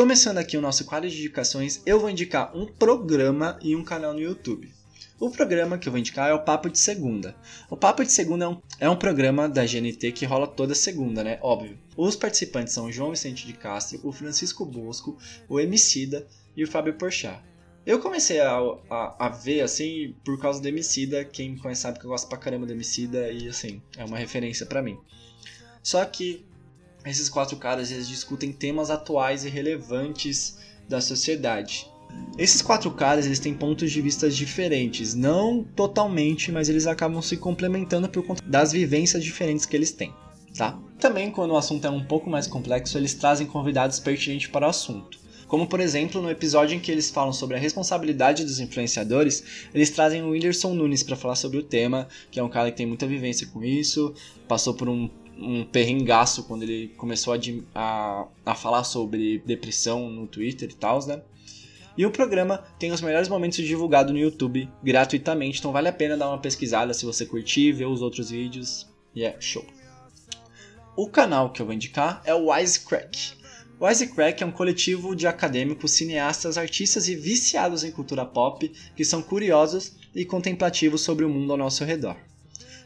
Começando 0.02 0.40
aqui 0.40 0.58
o 0.58 0.62
nosso 0.62 0.84
quadro 0.84 1.08
de 1.08 1.16
indicações, 1.16 1.80
eu 1.86 2.00
vou 2.00 2.10
indicar 2.10 2.58
um 2.58 2.66
programa 2.66 3.60
e 3.62 3.76
um 3.76 3.84
canal 3.84 4.14
no 4.14 4.20
YouTube. 4.20 4.74
O 5.20 5.30
programa 5.30 5.78
que 5.78 5.88
eu 5.88 5.92
vou 5.92 6.00
indicar 6.00 6.28
é 6.28 6.34
o 6.34 6.42
Papo 6.42 6.72
de 6.72 6.80
Segunda. 6.80 7.36
O 7.70 7.78
Papo 7.78 8.04
de 8.04 8.12
Segunda 8.12 8.46
é 8.46 8.48
um, 8.48 8.62
é 8.80 8.90
um 8.90 8.96
programa 8.96 9.48
da 9.48 9.64
GNT 9.64 10.12
que 10.14 10.26
rola 10.26 10.48
toda 10.48 10.74
segunda, 10.74 11.24
né? 11.24 11.38
Óbvio. 11.40 11.78
Os 11.96 12.16
participantes 12.16 12.74
são 12.74 12.88
o 12.88 12.92
João 12.92 13.12
Vicente 13.12 13.46
de 13.46 13.54
Castro, 13.54 14.00
o 14.04 14.12
Francisco 14.12 14.66
Bosco, 14.66 15.20
o 15.48 15.60
Emicida 15.60 16.28
e 16.58 16.64
o 16.64 16.68
Fábio 16.68 16.96
Porchat. 16.96 17.40
Eu 17.86 18.00
comecei 18.00 18.40
a, 18.40 18.58
a, 18.90 19.28
a, 19.28 19.30
ver, 19.30 19.62
assim, 19.62 20.16
por 20.26 20.42
causa 20.42 20.60
do 20.60 20.68
Emicida. 20.68 21.24
Quem 21.24 21.52
me 21.52 21.60
conhece 21.60 21.82
sabe 21.82 22.00
que 22.00 22.06
eu 22.08 22.10
gosto 22.10 22.28
pra 22.28 22.40
caramba 22.40 22.66
do 22.66 22.74
Emicida 22.74 23.32
e, 23.32 23.48
assim, 23.48 23.80
é 23.96 24.04
uma 24.04 24.18
referência 24.18 24.66
para 24.66 24.82
mim. 24.82 24.98
Só 25.84 26.04
que 26.06 26.44
esses 27.06 27.30
quatro 27.30 27.58
caras 27.58 27.92
eles 27.92 28.08
discutem 28.08 28.52
temas 28.52 28.90
atuais 28.90 29.44
e 29.46 29.50
relevantes 29.50 30.58
da 30.88 31.02
sociedade. 31.02 31.90
Esses 32.38 32.62
quatro 32.62 32.92
caras 32.92 33.26
eles 33.26 33.40
têm 33.40 33.54
pontos 33.54 33.92
de 33.92 34.02
vista 34.02 34.30
diferentes, 34.30 35.14
não 35.14 35.64
totalmente, 35.64 36.52
mas 36.52 36.70
eles 36.70 36.86
acabam 36.86 37.22
se 37.22 37.38
complementando 37.38 38.10
por 38.10 38.24
conta 38.26 38.44
das 38.46 38.72
vivências 38.72 39.24
diferentes 39.24 39.66
que 39.66 39.76
eles 39.76 39.92
têm, 39.92 40.14
tá? 40.56 40.78
Também 41.00 41.32
quando 41.32 41.52
o 41.52 41.58
assunto 41.58 41.86
é 41.86 41.90
um 41.90 42.04
pouco 42.04 42.30
mais 42.30 42.48
complexo, 42.48 42.98
eles 42.98 43.14
trazem 43.14 43.48
convidados 43.48 44.00
pertinentes 44.00 44.48
para 44.48 44.68
o 44.68 44.70
assunto. 44.70 45.20
Como 45.48 45.68
por 45.68 45.82
exemplo, 45.82 46.22
no 46.22 46.30
episódio 46.30 46.76
em 46.76 46.80
que 46.80 46.92
eles 46.92 47.10
falam 47.10 47.34
sobre 47.34 47.58
a 47.58 47.60
responsabilidade 47.60 48.46
dos 48.46 48.62
influenciadores, 48.62 49.44
eles 49.74 49.90
trazem 49.90 50.24
o 50.24 50.30
Whindersson 50.30 50.74
Nunes 50.74 51.04
para 51.04 51.18
falar 51.18 51.36
sobre 51.36 51.58
o 51.58 51.64
tema, 51.64 52.08
que 52.30 52.40
é 52.40 52.44
um 52.44 52.50
cara 52.50 52.72
que 52.72 52.78
tem 52.78 52.86
muita 52.86 53.06
vivência 53.06 53.46
com 53.48 53.62
isso, 53.62 54.14
passou 54.48 54.74
por 54.74 54.88
um 54.88 55.10
um 55.42 55.66
perrengaço 55.66 56.44
quando 56.44 56.64
ele 56.64 56.90
começou 56.98 57.34
a, 57.34 57.38
a, 57.76 58.28
a 58.46 58.56
falar 58.56 58.84
sobre 58.84 59.40
depressão 59.46 60.10
no 60.10 60.28
Twitter 60.28 60.70
e 60.70 60.76
tal, 60.76 61.06
né? 61.06 61.22
E 61.98 62.06
o 62.06 62.12
programa 62.12 62.64
tem 62.80 62.92
os 62.92 63.02
melhores 63.02 63.28
momentos 63.28 63.58
divulgados 63.58 64.14
no 64.14 64.20
YouTube 64.20 64.70
gratuitamente, 64.82 65.60
então 65.60 65.72
vale 65.72 65.90
a 65.90 65.94
pena 65.94 66.16
dar 66.16 66.30
uma 66.30 66.38
pesquisada 66.38 66.94
se 66.94 67.06
você 67.06 67.26
curtir, 67.26 67.74
ver 67.74 67.86
os 67.86 68.02
outros 68.02 68.30
vídeos. 68.30 68.88
E 69.14 69.24
é 69.24 69.36
show. 69.42 69.66
O 70.96 71.08
canal 71.10 71.52
que 71.52 71.62
eu 71.62 71.66
vou 71.66 71.76
indicar 71.76 72.22
é 72.26 72.34
o 72.34 72.50
Wisecrack. 72.52 73.34
Wisecrack 73.82 74.42
é 74.42 74.46
um 74.46 74.52
coletivo 74.52 75.16
de 75.16 75.28
acadêmicos, 75.28 75.92
cineastas, 75.92 76.58
artistas 76.58 77.10
e 77.10 77.16
viciados 77.16 77.84
em 77.84 77.92
cultura 77.92 78.26
pop 78.26 78.72
que 78.96 79.04
são 79.04 79.22
curiosos 79.22 79.94
e 80.16 80.24
contemplativos 80.24 81.02
sobre 81.02 81.26
o 81.26 81.30
mundo 81.30 81.52
ao 81.52 81.58
nosso 81.58 81.84
redor. 81.84 82.16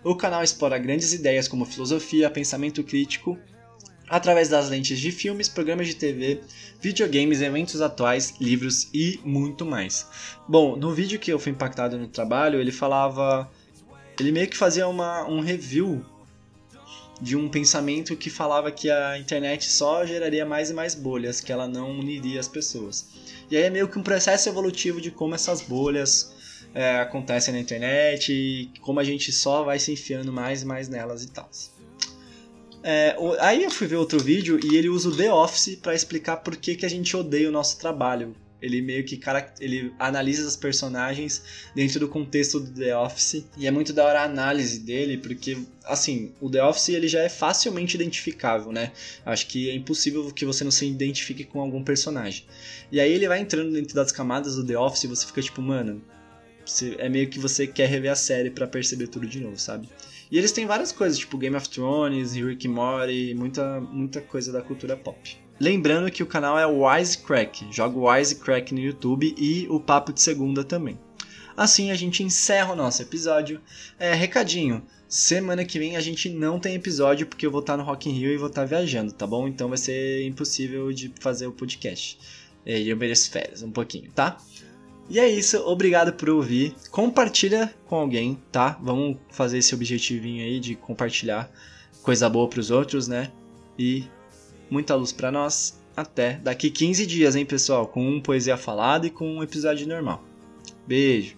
O 0.06 0.16
canal 0.16 0.44
explora 0.44 0.78
grandes 0.78 1.14
ideias 1.14 1.48
como 1.48 1.66
filosofia, 1.66 2.30
pensamento 2.30 2.84
crítico, 2.84 3.40
através 4.08 4.48
das 4.48 4.70
lentes 4.70 5.00
de 5.00 5.12
filmes, 5.12 5.50
programas 5.50 5.88
de 5.88 5.96
TV, 5.96 6.42
videogames, 6.80 7.42
eventos 7.42 7.82
atuais, 7.82 8.36
livros 8.40 8.88
e 8.94 9.20
muito 9.26 9.66
mais. 9.66 10.06
Bom, 10.48 10.76
no 10.76 10.94
vídeo 10.94 11.18
que 11.18 11.34
eu 11.34 11.40
fui 11.40 11.52
impactado 11.52 11.98
no 11.98 12.08
trabalho, 12.08 12.62
ele 12.62 12.72
falava. 12.72 13.50
Ele 14.20 14.32
meio 14.32 14.48
que 14.48 14.56
fazia 14.56 14.88
uma, 14.88 15.28
um 15.28 15.40
review 15.40 16.06
de 17.20 17.36
um 17.36 17.50
pensamento 17.50 18.16
que 18.16 18.30
falava 18.30 18.72
que 18.72 18.92
a 18.92 19.18
internet 19.18 19.66
só 19.66 20.06
geraria 20.06 20.46
mais 20.46 20.70
e 20.70 20.74
mais 20.76 20.94
bolhas, 20.94 21.42
que 21.42 21.52
ela 21.52 21.68
não 21.68 21.98
uniria 21.98 22.40
as 22.40 22.48
pessoas. 22.48 23.08
E 23.50 23.58
aí 23.58 23.64
é 23.64 23.70
meio 23.72 23.88
que 23.88 23.98
um 23.98 24.04
processo 24.04 24.48
evolutivo 24.50 25.02
de 25.02 25.10
como 25.10 25.34
essas 25.34 25.62
bolhas 25.62 26.35
é, 26.76 27.00
acontecem 27.00 27.54
na 27.54 27.60
internet 27.60 28.34
e 28.34 28.70
como 28.82 29.00
a 29.00 29.04
gente 29.04 29.32
só 29.32 29.64
vai 29.64 29.80
se 29.80 29.94
enfiando 29.94 30.32
mais 30.32 30.62
e 30.62 30.66
mais 30.66 30.90
nelas 30.90 31.24
e 31.24 31.32
tal. 31.32 31.50
É, 32.84 33.16
aí 33.40 33.64
eu 33.64 33.72
fui 33.72 33.88
ver 33.88 33.96
outro 33.96 34.20
vídeo 34.20 34.60
e 34.64 34.76
ele 34.76 34.90
usa 34.90 35.10
o 35.10 35.16
The 35.16 35.34
Office 35.34 35.76
para 35.82 35.96
explicar 35.96 36.38
por 36.38 36.56
que, 36.58 36.76
que 36.76 36.86
a 36.86 36.90
gente 36.90 37.16
odeia 37.16 37.50
o 37.50 37.52
nosso 37.52 37.80
trabalho. 37.80 38.36
Ele 38.62 38.82
meio 38.82 39.04
que 39.04 39.20
ele 39.60 39.94
analisa 40.00 40.48
os 40.48 40.56
personagens 40.56 41.42
dentro 41.76 42.00
do 42.00 42.08
contexto 42.08 42.60
do 42.60 42.72
The 42.72 42.98
Office 42.98 43.46
e 43.58 43.68
é 43.68 43.72
muito 43.72 43.94
da 43.94 44.06
hora 44.06 44.22
a 44.22 44.24
análise 44.24 44.80
dele, 44.80 45.18
porque 45.18 45.58
assim, 45.84 46.32
o 46.42 46.50
The 46.50 46.64
Office 46.64 46.90
ele 46.90 47.08
já 47.08 47.22
é 47.22 47.30
facilmente 47.30 47.96
identificável, 47.96 48.72
né? 48.72 48.92
Acho 49.26 49.48
que 49.48 49.70
é 49.70 49.76
impossível 49.76 50.32
que 50.32 50.46
você 50.46 50.64
não 50.64 50.72
se 50.72 50.86
identifique 50.86 51.44
com 51.44 51.60
algum 51.60 51.84
personagem. 51.84 52.46
E 52.92 53.00
aí 53.00 53.12
ele 53.12 53.28
vai 53.28 53.40
entrando 53.40 53.72
dentro 53.72 53.96
das 53.96 54.12
camadas 54.12 54.56
do 54.56 54.66
The 54.66 54.78
Office 54.78 55.04
e 55.04 55.08
você 55.08 55.26
fica 55.26 55.42
tipo, 55.42 55.62
mano, 55.62 56.02
é 56.98 57.10
meio 57.10 57.30
que 57.30 57.40
você 57.40 57.68
quer 57.68 57.88
rever 57.88 58.12
a 58.12 58.16
série 58.16 58.50
para 58.50 58.68
perceber 58.68 59.08
tudo 59.08 59.28
de 59.28 59.40
novo, 59.40 59.58
sabe? 59.58 59.90
E 60.32 60.38
eles 60.38 60.52
têm 60.52 60.66
várias 60.66 60.92
coisas, 60.92 61.18
tipo 61.18 61.38
Game 61.38 61.56
of 61.56 61.70
Thrones, 61.70 62.34
Rick 62.34 62.68
and 62.68 62.72
Morty, 62.72 63.34
muita, 63.36 63.80
muita 63.80 64.22
coisa 64.22 64.52
da 64.52 64.62
cultura 64.62 64.98
pop. 64.98 65.38
Lembrando 65.60 66.12
que 66.12 66.24
o 66.24 66.26
canal 66.26 66.60
é 66.60 66.66
Wisecrack, 66.66 67.68
jogo 67.72 68.10
Wisecrack 68.10 68.74
no 68.74 68.80
YouTube 68.80 69.34
e 69.38 69.68
o 69.70 69.80
Papo 69.80 70.12
de 70.12 70.22
Segunda 70.22 70.64
também. 70.64 71.00
Assim 71.56 71.92
a 71.92 71.96
gente 71.96 72.22
encerra 72.22 72.74
o 72.74 72.76
nosso 72.76 73.02
episódio. 73.02 73.62
É, 73.98 74.14
recadinho, 74.14 74.84
semana 75.08 75.64
que 75.64 75.80
vem 75.80 75.96
a 75.96 76.02
gente 76.02 76.30
não 76.30 76.60
tem 76.60 76.76
episódio 76.76 77.26
porque 77.26 77.46
eu 77.46 77.52
vou 77.52 77.62
estar 77.62 77.78
no 77.78 77.84
Rock 77.84 78.10
in 78.10 78.14
Rio 78.14 78.32
e 78.32 78.38
vou 78.38 78.50
estar 78.50 78.66
viajando, 78.66 79.14
tá 79.14 79.26
bom? 79.26 79.48
Então 79.48 79.70
vai 79.70 79.78
ser 79.78 80.26
impossível 80.26 80.92
de 80.92 81.14
fazer 81.22 81.48
o 81.48 81.54
podcast. 81.54 82.20
E 82.66 82.90
eu 82.90 82.98
mereço 82.98 83.32
férias 83.32 83.62
um 83.62 83.72
pouquinho, 83.72 84.12
tá? 84.12 84.38
E 85.10 85.20
é 85.20 85.30
isso, 85.30 85.58
obrigado 85.68 86.14
por 86.14 86.30
ouvir. 86.30 86.76
Compartilha 86.90 87.74
com 87.86 87.96
alguém, 87.96 88.40
tá? 88.52 88.78
Vamos 88.82 89.18
fazer 89.30 89.60
esse 89.60 89.76
objetivinho 89.76 90.44
aí 90.44 90.60
de 90.60 90.76
compartilhar 90.76 91.50
coisa 92.02 92.28
boa 92.30 92.48
para 92.48 92.60
os 92.60 92.72
outros, 92.72 93.08
né? 93.08 93.32
E 93.78 94.06
muita 94.70 94.96
luz 94.96 95.12
para 95.12 95.32
nós. 95.32 95.80
Até 95.96 96.34
daqui 96.44 96.70
15 96.70 97.06
dias, 97.06 97.36
hein, 97.36 97.46
pessoal? 97.46 97.88
Com 97.88 98.06
um 98.06 98.20
poesia 98.20 98.58
falada 98.58 99.08
e 99.08 99.10
com 99.10 99.38
um 99.38 99.44
episódio 99.44 99.88
normal. 99.88 100.24
Beijo. 100.88 101.38